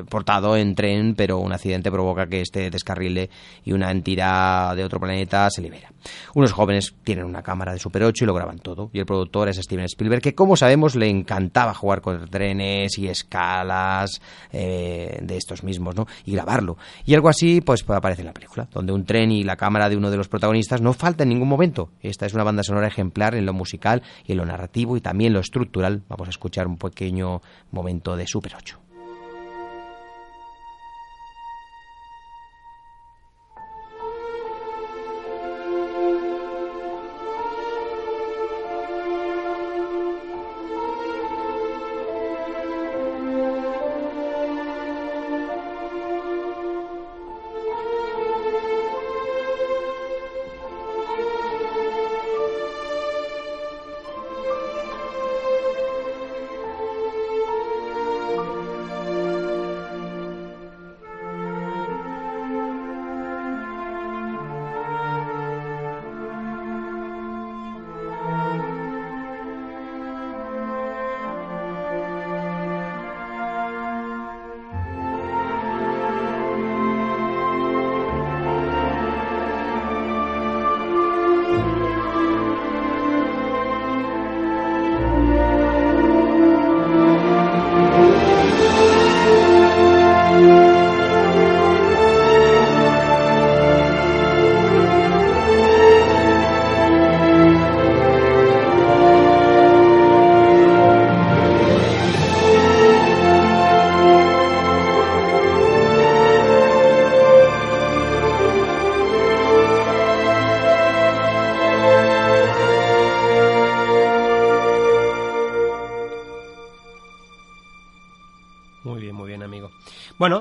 transportado 0.00 0.56
en 0.56 0.74
tren, 0.74 1.14
pero 1.14 1.38
un 1.38 1.52
accidente 1.52 1.90
provoca 1.90 2.26
que 2.26 2.40
este 2.40 2.70
descarrile 2.70 3.30
y 3.64 3.72
una 3.72 3.90
entidad 3.90 4.74
de 4.74 4.84
otro 4.84 4.98
planeta 4.98 5.48
se 5.50 5.62
libera. 5.62 5.92
Unos 6.34 6.52
jóvenes 6.52 6.94
tienen 7.04 7.24
una 7.24 7.42
cámara 7.42 7.72
de 7.72 7.78
super 7.78 8.02
8 8.02 8.24
y 8.24 8.26
lo 8.26 8.34
graban 8.34 8.58
todo. 8.58 8.90
Y 8.92 8.98
el 8.98 9.06
productor 9.06 9.48
es 9.48 9.56
Steven 9.56 9.84
Spielberg, 9.84 10.22
que 10.22 10.34
como 10.34 10.56
sabemos 10.56 10.96
le 10.96 11.08
encantaba 11.08 11.74
jugar 11.74 12.00
con 12.00 12.28
trenes 12.28 12.98
y 12.98 13.08
escalas 13.08 14.20
eh, 14.52 15.18
de 15.22 15.36
estos 15.36 15.62
mismos, 15.62 15.94
¿no? 15.94 16.06
Y 16.24 16.32
grabarlo. 16.32 16.78
Y 17.04 17.14
algo 17.14 17.28
así, 17.28 17.60
pues 17.60 17.84
aparece 17.88 18.22
en 18.22 18.26
la 18.26 18.34
película, 18.34 18.68
donde 18.72 18.92
un 18.92 19.04
tren 19.04 19.30
y 19.30 19.44
la 19.44 19.56
cámara 19.56 19.88
de 19.88 19.96
uno 19.96 20.10
de 20.10 20.16
los 20.16 20.28
protagonistas 20.28 20.80
no 20.80 20.92
falta 20.92 21.24
en 21.24 21.28
ningún 21.28 21.48
momento. 21.48 21.90
Esta 22.00 22.26
es 22.26 22.34
una 22.34 22.44
banda 22.44 22.62
sonora 22.62 22.88
ejemplar 22.88 23.34
en 23.34 23.46
lo 23.46 23.52
musical 23.52 24.02
y 24.26 24.32
en 24.32 24.38
lo 24.38 24.46
narrativo 24.46 24.96
y 24.96 25.00
también 25.00 25.32
lo 25.32 25.40
estructural. 25.40 26.02
Vamos 26.08 26.28
a 26.28 26.30
escuchar 26.30 26.66
un 26.66 26.78
pequeño 26.78 27.42
momento 27.70 28.16
de 28.16 28.26
Super 28.26 28.54
8. 28.56 28.89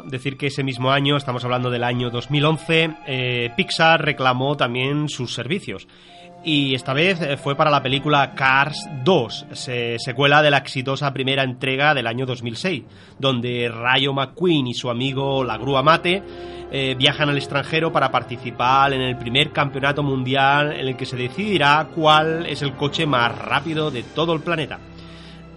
Decir 0.10 0.38
que 0.38 0.48
ese 0.48 0.64
mismo 0.64 0.92
año, 0.92 1.18
estamos 1.18 1.44
hablando 1.44 1.70
del 1.70 1.84
año 1.84 2.10
2011, 2.10 2.96
eh, 3.08 3.50
Pixar 3.56 4.04
reclamó 4.04 4.58
también 4.58 5.10
sus 5.10 5.34
servicios. 5.34 5.88
Y 6.44 6.74
esta 6.74 6.94
vez 6.94 7.22
eh, 7.22 7.38
fue 7.38 7.56
para 7.56 7.70
la 7.70 7.84
película 7.84 8.34
Cars 8.34 8.88
2, 9.04 9.48
secuela 9.98 10.42
de 10.42 10.52
la 10.52 10.58
exitosa 10.58 11.12
primera 11.12 11.44
entrega 11.44 11.94
del 11.94 12.08
año 12.08 12.26
2006, 12.26 12.84
donde 13.20 13.70
Rayo 13.70 14.14
McQueen 14.14 14.68
y 14.68 14.74
su 14.74 14.90
amigo 14.90 15.44
La 15.44 15.58
Grúa 15.58 15.84
Mate 15.84 16.24
eh, 16.72 16.96
viajan 16.98 17.30
al 17.30 17.38
extranjero 17.38 17.92
para 17.92 18.12
participar 18.12 18.94
en 18.94 19.02
el 19.02 19.18
primer 19.18 19.52
campeonato 19.52 20.04
mundial 20.04 20.72
en 20.72 20.88
el 20.88 20.96
que 20.96 21.08
se 21.08 21.18
decidirá 21.18 21.90
cuál 21.96 22.46
es 22.46 22.62
el 22.62 22.74
coche 22.74 23.08
más 23.08 23.36
rápido 23.38 23.90
de 23.90 24.04
todo 24.04 24.34
el 24.34 24.42
planeta. 24.42 24.80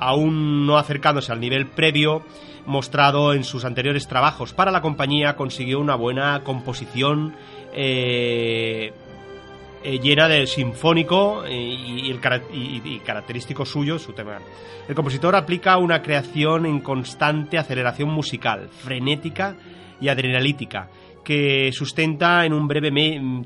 Aún 0.00 0.66
no 0.66 0.78
acercándose 0.78 1.30
al 1.30 1.38
nivel 1.38 1.66
previo, 1.66 2.24
mostrado 2.66 3.34
en 3.34 3.44
sus 3.44 3.64
anteriores 3.64 4.06
trabajos 4.06 4.52
para 4.52 4.70
la 4.70 4.80
compañía, 4.80 5.36
consiguió 5.36 5.80
una 5.80 5.94
buena 5.94 6.42
composición 6.44 7.34
eh, 7.74 8.92
eh, 9.84 9.98
llena 9.98 10.28
de 10.28 10.46
sinfónico 10.46 11.44
eh, 11.44 11.52
y, 11.54 12.10
el, 12.10 12.20
y, 12.52 12.98
característico 13.00 13.64
suyo, 13.64 13.98
su 13.98 14.12
tema. 14.12 14.38
El 14.88 14.94
compositor 14.94 15.34
aplica 15.34 15.76
una 15.78 16.02
creación 16.02 16.66
en 16.66 16.80
constante 16.80 17.58
aceleración 17.58 18.10
musical, 18.10 18.68
frenética 18.68 19.56
y 20.00 20.08
adrenalítica, 20.08 20.88
que 21.24 21.70
sustenta 21.72 22.44
en 22.44 22.52
un 22.52 22.68
breve 22.68 22.90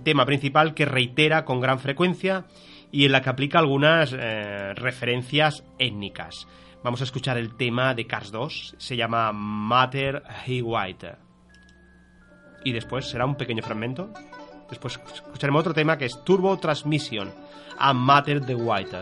tema 0.03 0.27
principal 0.27 0.75
que 0.75 0.85
reitera 0.85 1.45
con 1.45 1.61
gran 1.61 1.79
frecuencia 1.79 2.45
y 2.91 3.07
en 3.07 3.13
la 3.13 3.21
que 3.21 3.31
aplica 3.31 3.59
algunas 3.59 4.13
referencias 4.13 5.65
étnicas. 5.79 6.47
Vamos 6.87 7.01
a 7.01 7.05
escuchar 7.05 7.37
el 7.37 7.57
tema 7.57 7.95
de 7.95 8.07
Cars 8.07 8.31
2, 8.31 8.77
se 8.79 8.97
llama 8.97 9.33
Matter 9.33 10.23
He 10.47 10.63
White. 10.63 11.17
Y 12.63 12.71
después 12.71 13.07
será 13.07 13.27
un 13.27 13.35
pequeño 13.35 13.61
fragmento. 13.65 14.13
Después 14.71 15.01
escucharemos 15.13 15.63
otro 15.63 15.75
tema 15.75 15.99
que 15.99 16.05
es 16.05 16.23
Turbo 16.23 16.57
Transmission 16.59 17.33
a 17.77 17.93
Matter 17.93 18.41
the 18.47 18.55
White. 18.55 18.99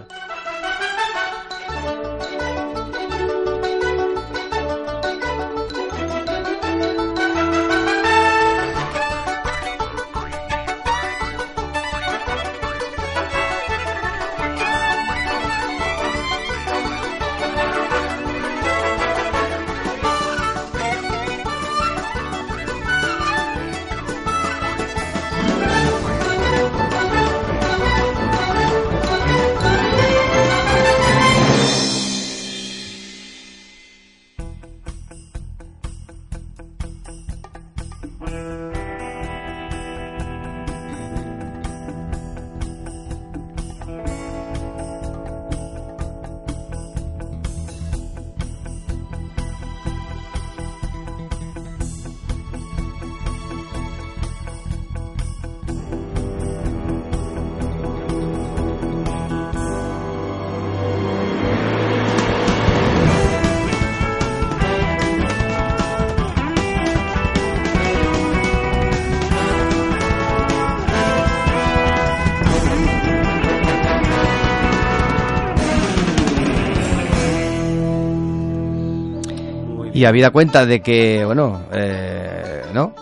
Y 79.94 80.04
habida 80.04 80.30
cuenta 80.30 80.66
de 80.66 80.80
que, 80.82 81.24
bueno, 81.24 81.62
eh, 81.72 82.62
¿no? 82.74 82.94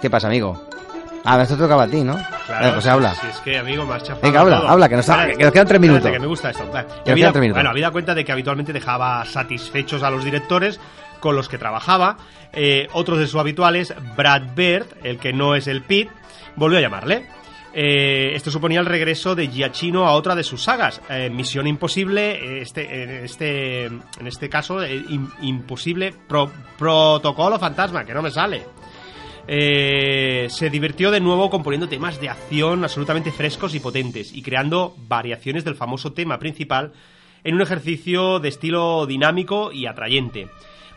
¿Qué 0.00 0.10
pasa, 0.10 0.26
amigo? 0.26 0.66
Ah, 1.24 1.40
esto 1.42 1.56
tocaba 1.56 1.84
a 1.84 1.86
ti, 1.86 2.02
¿no? 2.02 2.18
Claro, 2.46 2.68
Eh, 2.68 2.70
pues 2.74 2.86
habla. 2.86 3.14
Si 3.14 3.26
es 3.28 3.36
que, 3.40 3.58
amigo, 3.58 3.82
has 3.92 4.02
chafado 4.02 4.22
Venga, 4.22 4.40
habla, 4.40 4.56
todo. 4.58 4.68
habla, 4.70 4.88
que 4.88 4.96
nos, 4.96 5.06
Vale, 5.06 5.36
que 5.36 5.44
nos 5.44 5.52
quedan 5.52 5.66
tres 5.66 5.76
espérate, 5.76 5.80
minutos. 5.88 6.10
que 6.12 6.18
me 6.18 6.26
gusta 6.26 6.50
esto. 6.50 6.64
Vale. 6.72 6.88
Que 7.04 7.12
habida- 7.12 7.14
quedan 7.14 7.32
tres 7.32 7.40
minutos. 7.42 7.56
bueno, 7.58 7.70
habida 7.70 7.90
cuenta 7.90 8.14
de 8.14 8.24
que 8.24 8.32
habitualmente 8.32 8.72
dejaba 8.72 9.24
satisfechos 9.24 10.02
a 10.02 10.10
los 10.10 10.24
directores 10.24 10.80
con 11.20 11.36
los 11.36 11.48
que 11.48 11.58
trabajaba. 11.58 12.16
Eh, 12.52 12.88
otros 12.92 13.18
de 13.18 13.26
sus 13.26 13.38
habituales, 13.38 13.94
Brad 14.16 14.42
Bird, 14.56 14.86
el 15.04 15.18
que 15.18 15.32
no 15.32 15.54
es 15.54 15.68
el 15.68 15.82
Pete, 15.82 16.10
volvió 16.56 16.78
a 16.78 16.82
llamarle. 16.82 17.26
Eh, 17.72 18.32
esto 18.34 18.50
suponía 18.50 18.80
el 18.80 18.86
regreso 18.86 19.34
de 19.36 19.46
Giacchino 19.46 20.06
a 20.06 20.14
otra 20.14 20.34
de 20.34 20.42
sus 20.42 20.62
sagas, 20.64 21.00
eh, 21.08 21.30
Misión 21.30 21.68
Imposible, 21.68 22.32
eh, 22.32 22.62
este, 22.62 23.02
en, 23.04 23.10
este, 23.24 23.84
en 23.86 24.26
este 24.26 24.48
caso, 24.48 24.80
im- 24.84 25.30
Imposible 25.42 26.12
Pro- 26.26 26.50
Protocolo 26.76 27.58
Fantasma, 27.60 28.04
que 28.04 28.12
no 28.14 28.22
me 28.22 28.30
sale. 28.32 28.64
Se 29.46 30.70
divirtió 30.70 31.10
de 31.10 31.20
nuevo 31.20 31.50
componiendo 31.50 31.88
temas 31.88 32.20
de 32.20 32.28
acción 32.28 32.84
absolutamente 32.84 33.32
frescos 33.32 33.74
y 33.74 33.80
potentes 33.80 34.32
y 34.32 34.42
creando 34.42 34.94
variaciones 35.08 35.64
del 35.64 35.74
famoso 35.74 36.12
tema 36.12 36.38
principal 36.38 36.92
en 37.42 37.54
un 37.54 37.62
ejercicio 37.62 38.38
de 38.38 38.48
estilo 38.48 39.06
dinámico 39.06 39.72
y 39.72 39.86
atrayente. 39.86 40.48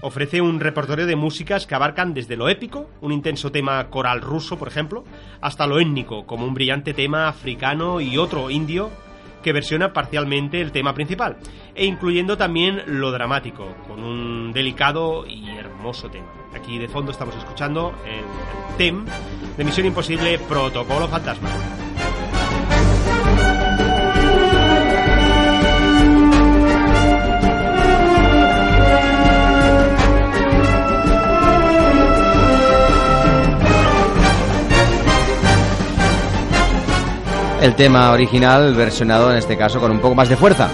Ofrece 0.05 0.41
un 0.41 0.59
repertorio 0.59 1.05
de 1.05 1.15
músicas 1.15 1.65
que 1.65 1.75
abarcan 1.75 2.13
desde 2.13 2.35
lo 2.35 2.49
épico, 2.49 2.89
un 2.99 3.13
intenso 3.13 3.53
tema 3.53 3.89
coral 3.89 4.19
ruso, 4.19 4.59
por 4.59 4.67
ejemplo, 4.67 5.05
hasta 5.39 5.65
lo 5.65 5.79
étnico, 5.79 6.25
como 6.25 6.45
un 6.45 6.53
brillante 6.53 6.93
tema 6.93 7.29
africano 7.29 8.01
y 8.01 8.17
otro 8.17 8.49
indio 8.49 8.91
que 9.41 9.53
versiona 9.53 9.93
parcialmente 9.93 10.59
el 10.59 10.73
tema 10.73 10.93
principal, 10.93 11.37
e 11.73 11.85
incluyendo 11.85 12.35
también 12.35 12.83
lo 12.85 13.13
dramático, 13.13 13.65
con 13.87 14.03
un 14.03 14.51
delicado 14.51 15.25
y 15.25 15.49
hermoso 15.51 16.09
tema. 16.09 16.27
Aquí 16.53 16.77
de 16.77 16.89
fondo 16.89 17.13
estamos 17.13 17.37
escuchando 17.37 17.93
el, 18.05 18.19
el 18.19 18.77
tem 18.77 19.05
de 19.55 19.63
Misión 19.63 19.87
Imposible 19.87 20.37
Protocolo 20.37 21.07
Fantasma. 21.07 21.49
El 37.63 37.75
tema 37.75 38.11
original 38.11 38.75
versionado 38.75 39.31
en 39.31 39.37
este 39.37 39.55
caso 39.55 39.79
con 39.79 39.89
un 39.89 40.01
poco 40.01 40.15
más 40.15 40.27
de 40.27 40.35
fuerza. 40.35 40.69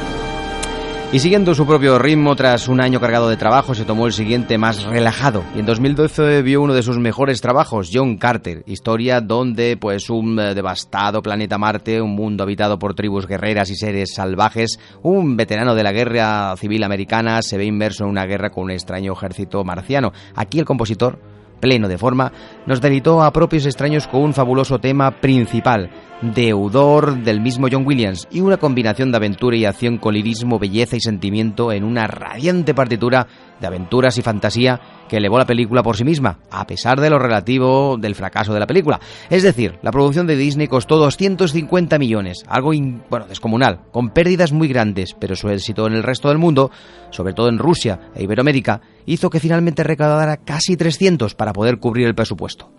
Y 1.14 1.20
siguiendo 1.20 1.54
su 1.54 1.68
propio 1.68 2.00
ritmo, 2.00 2.36
tras 2.36 2.68
un 2.68 2.82
año 2.82 3.00
cargado 3.00 3.30
de 3.30 3.38
trabajo, 3.38 3.76
se 3.76 3.86
tomó 3.86 4.08
el 4.08 4.12
siguiente 4.12 4.58
más 4.58 4.86
relajado. 4.86 5.44
Y 5.56 5.60
en 5.60 5.68
2012 5.68 6.42
vio 6.42 6.64
uno 6.64 6.74
de 6.74 6.82
sus 6.82 6.98
mejores 6.98 7.42
trabajos, 7.42 7.92
John 7.94 8.18
Carter, 8.18 8.64
historia 8.66 9.22
donde 9.22 9.78
pues 9.78 10.10
un 10.10 10.40
eh, 10.40 10.56
devastado 10.56 11.22
planeta 11.22 11.60
Marte, 11.60 12.02
un 12.02 12.16
mundo 12.16 12.42
habitado 12.42 12.80
por 12.80 12.96
tribus 12.96 13.28
guerreras 13.28 13.70
y 13.70 13.76
seres 13.76 14.16
salvajes, 14.16 14.80
un 15.04 15.38
veterano 15.38 15.76
de 15.76 15.84
la 15.84 15.92
guerra 15.92 16.56
civil 16.58 16.84
americana 16.84 17.44
se 17.44 17.60
ve 17.60 17.66
inmerso 17.66 18.06
en 18.06 18.10
una 18.10 18.26
guerra 18.26 18.50
con 18.50 18.64
un 18.64 18.72
extraño 18.72 19.14
ejército 19.14 19.64
marciano. 19.64 20.12
Aquí 20.34 20.58
el 20.58 20.66
compositor 20.66 21.20
pleno 21.60 21.88
de 21.88 21.98
forma, 21.98 22.32
nos 22.66 22.82
deleitó 22.82 23.22
a 23.22 23.32
propios 23.32 23.66
extraños 23.66 24.08
con 24.08 24.22
un 24.22 24.34
fabuloso 24.34 24.80
tema 24.80 25.12
principal, 25.20 25.90
deudor 26.22 27.24
del 27.24 27.42
mismo 27.42 27.68
John 27.72 27.86
Williams, 27.86 28.28
y 28.32 28.42
una 28.42 28.58
combinación 28.58 29.12
de 29.12 29.18
aventura 29.18 29.58
y 29.58 29.66
acción 29.66 29.98
con 29.98 30.14
lirismo, 30.14 30.60
belleza 30.60 30.96
y 30.96 31.02
sentimiento 31.02 31.72
en 31.72 31.84
una 31.84 32.08
radiante 32.08 32.74
partitura 32.74 33.28
de 33.60 33.68
aventuras 33.68 34.18
y 34.18 34.22
fantasía 34.22 34.80
que 35.08 35.18
elevó 35.18 35.38
la 35.38 35.46
película 35.46 35.84
por 35.84 35.98
sí 35.98 36.04
misma, 36.04 36.40
a 36.52 36.66
pesar 36.68 37.02
de 37.02 37.10
lo 37.10 37.20
relativo 37.20 37.98
del 37.98 38.16
fracaso 38.16 38.54
de 38.54 38.60
la 38.60 38.68
película. 38.68 39.00
Es 39.30 39.44
decir, 39.44 39.80
la 39.82 39.92
producción 39.92 40.28
de 40.28 40.36
Disney 40.36 40.68
costó 40.68 40.98
250 40.98 41.98
millones, 41.98 42.44
algo 42.48 42.72
bueno, 43.10 43.26
descomunal, 43.28 43.82
con 43.92 44.10
pérdidas 44.10 44.52
muy 44.52 44.68
grandes, 44.68 45.16
pero 45.20 45.36
su 45.36 45.50
éxito 45.50 45.88
en 45.88 45.94
el 45.94 46.04
resto 46.04 46.30
del 46.30 46.38
mundo, 46.38 46.72
sobre 47.10 47.34
todo 47.34 47.50
en 47.50 47.58
Rusia 47.58 48.12
e 48.16 48.24
Iberoamérica, 48.24 48.82
hizo 49.10 49.30
que 49.30 49.40
finalmente 49.40 49.84
recaudara 49.84 50.38
casi 50.38 50.78
300 50.78 51.34
para 51.36 51.52
poder 51.52 51.80
cubrir 51.80 52.08
el 52.08 52.16
presupuesto. 52.16 52.72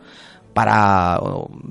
Para 0.53 1.21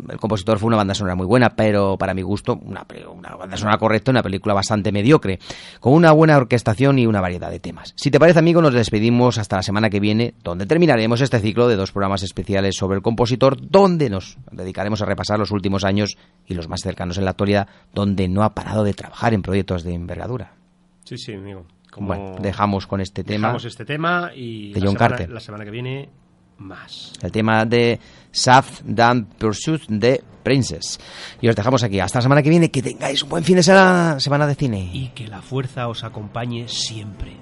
el 0.09 0.17
compositor 0.19 0.57
fue 0.57 0.67
una 0.67 0.77
banda 0.77 0.93
sonora 0.93 1.15
muy 1.15 1.25
buena, 1.25 1.49
pero 1.49 1.97
para 1.97 2.13
mi 2.13 2.21
gusto 2.21 2.57
una, 2.63 2.85
una 3.11 3.35
banda 3.35 3.57
sonora 3.57 3.77
correcta, 3.77 4.11
una 4.11 4.23
película 4.23 4.53
bastante 4.53 4.93
mediocre, 4.93 5.39
con 5.81 5.93
una 5.93 6.13
buena 6.13 6.37
orquestación 6.37 6.97
y 6.97 7.05
una 7.05 7.19
variedad 7.19 7.51
de 7.51 7.59
temas. 7.59 7.93
Si 7.97 8.09
te 8.09 8.19
parece, 8.19 8.39
amigo, 8.39 8.61
nos 8.61 8.73
despedimos 8.73 9.37
hasta 9.37 9.57
la 9.57 9.63
semana 9.63 9.89
que 9.89 9.99
viene, 9.99 10.33
donde 10.43 10.65
terminaremos 10.65 11.19
este 11.19 11.39
ciclo 11.39 11.67
de 11.67 11.75
dos 11.75 11.91
programas 11.91 12.23
especiales 12.23 12.77
sobre 12.77 12.95
el 12.95 13.01
compositor, 13.01 13.57
donde 13.59 14.09
nos 14.09 14.37
dedicaremos 14.51 15.01
a 15.01 15.05
repasar 15.05 15.39
los 15.39 15.51
últimos 15.51 15.83
años 15.83 16.17
y 16.47 16.53
los 16.53 16.69
más 16.69 16.81
cercanos 16.81 17.17
en 17.17 17.25
la 17.25 17.31
actualidad, 17.31 17.67
donde 17.93 18.29
no 18.29 18.43
ha 18.43 18.55
parado 18.55 18.85
de 18.85 18.93
trabajar 18.93 19.33
en 19.33 19.41
proyectos 19.41 19.83
de 19.83 19.93
envergadura. 19.93 20.53
Sí, 21.03 21.17
sí, 21.17 21.33
amigo. 21.33 21.65
Como 21.91 22.07
Bueno, 22.07 22.35
dejamos 22.41 22.85
con 22.87 23.01
este 23.01 23.23
tema. 23.23 23.47
dejamos 23.47 23.65
este 23.65 23.85
tema 23.85 24.31
y 24.35 24.73
de 24.73 24.79
la 24.79 24.85
John 24.87 24.95
semana- 24.95 25.09
Carter. 25.17 25.29
la 25.31 25.39
semana 25.39 25.65
que 25.65 25.71
viene 25.71 26.09
más. 26.57 27.13
el 27.21 27.31
tema 27.31 27.65
de 27.65 27.99
South 28.31 28.81
Dan 28.83 29.25
Pursuit 29.25 29.81
de 29.87 30.23
Princess. 30.43 30.99
Y 31.41 31.47
os 31.49 31.55
dejamos 31.55 31.83
aquí. 31.83 31.99
Hasta 31.99 32.19
la 32.19 32.23
semana 32.23 32.41
que 32.43 32.49
viene. 32.49 32.69
Que 32.71 32.81
tengáis 32.81 33.23
un 33.23 33.29
buen 33.29 33.43
fin 33.43 33.55
de 33.55 33.63
semana, 33.63 34.19
semana 34.19 34.45
de 34.47 34.55
cine. 34.55 34.89
Y 34.93 35.09
que 35.09 35.27
la 35.27 35.41
fuerza 35.41 35.87
os 35.87 36.03
acompañe 36.03 36.67
siempre. 36.67 37.37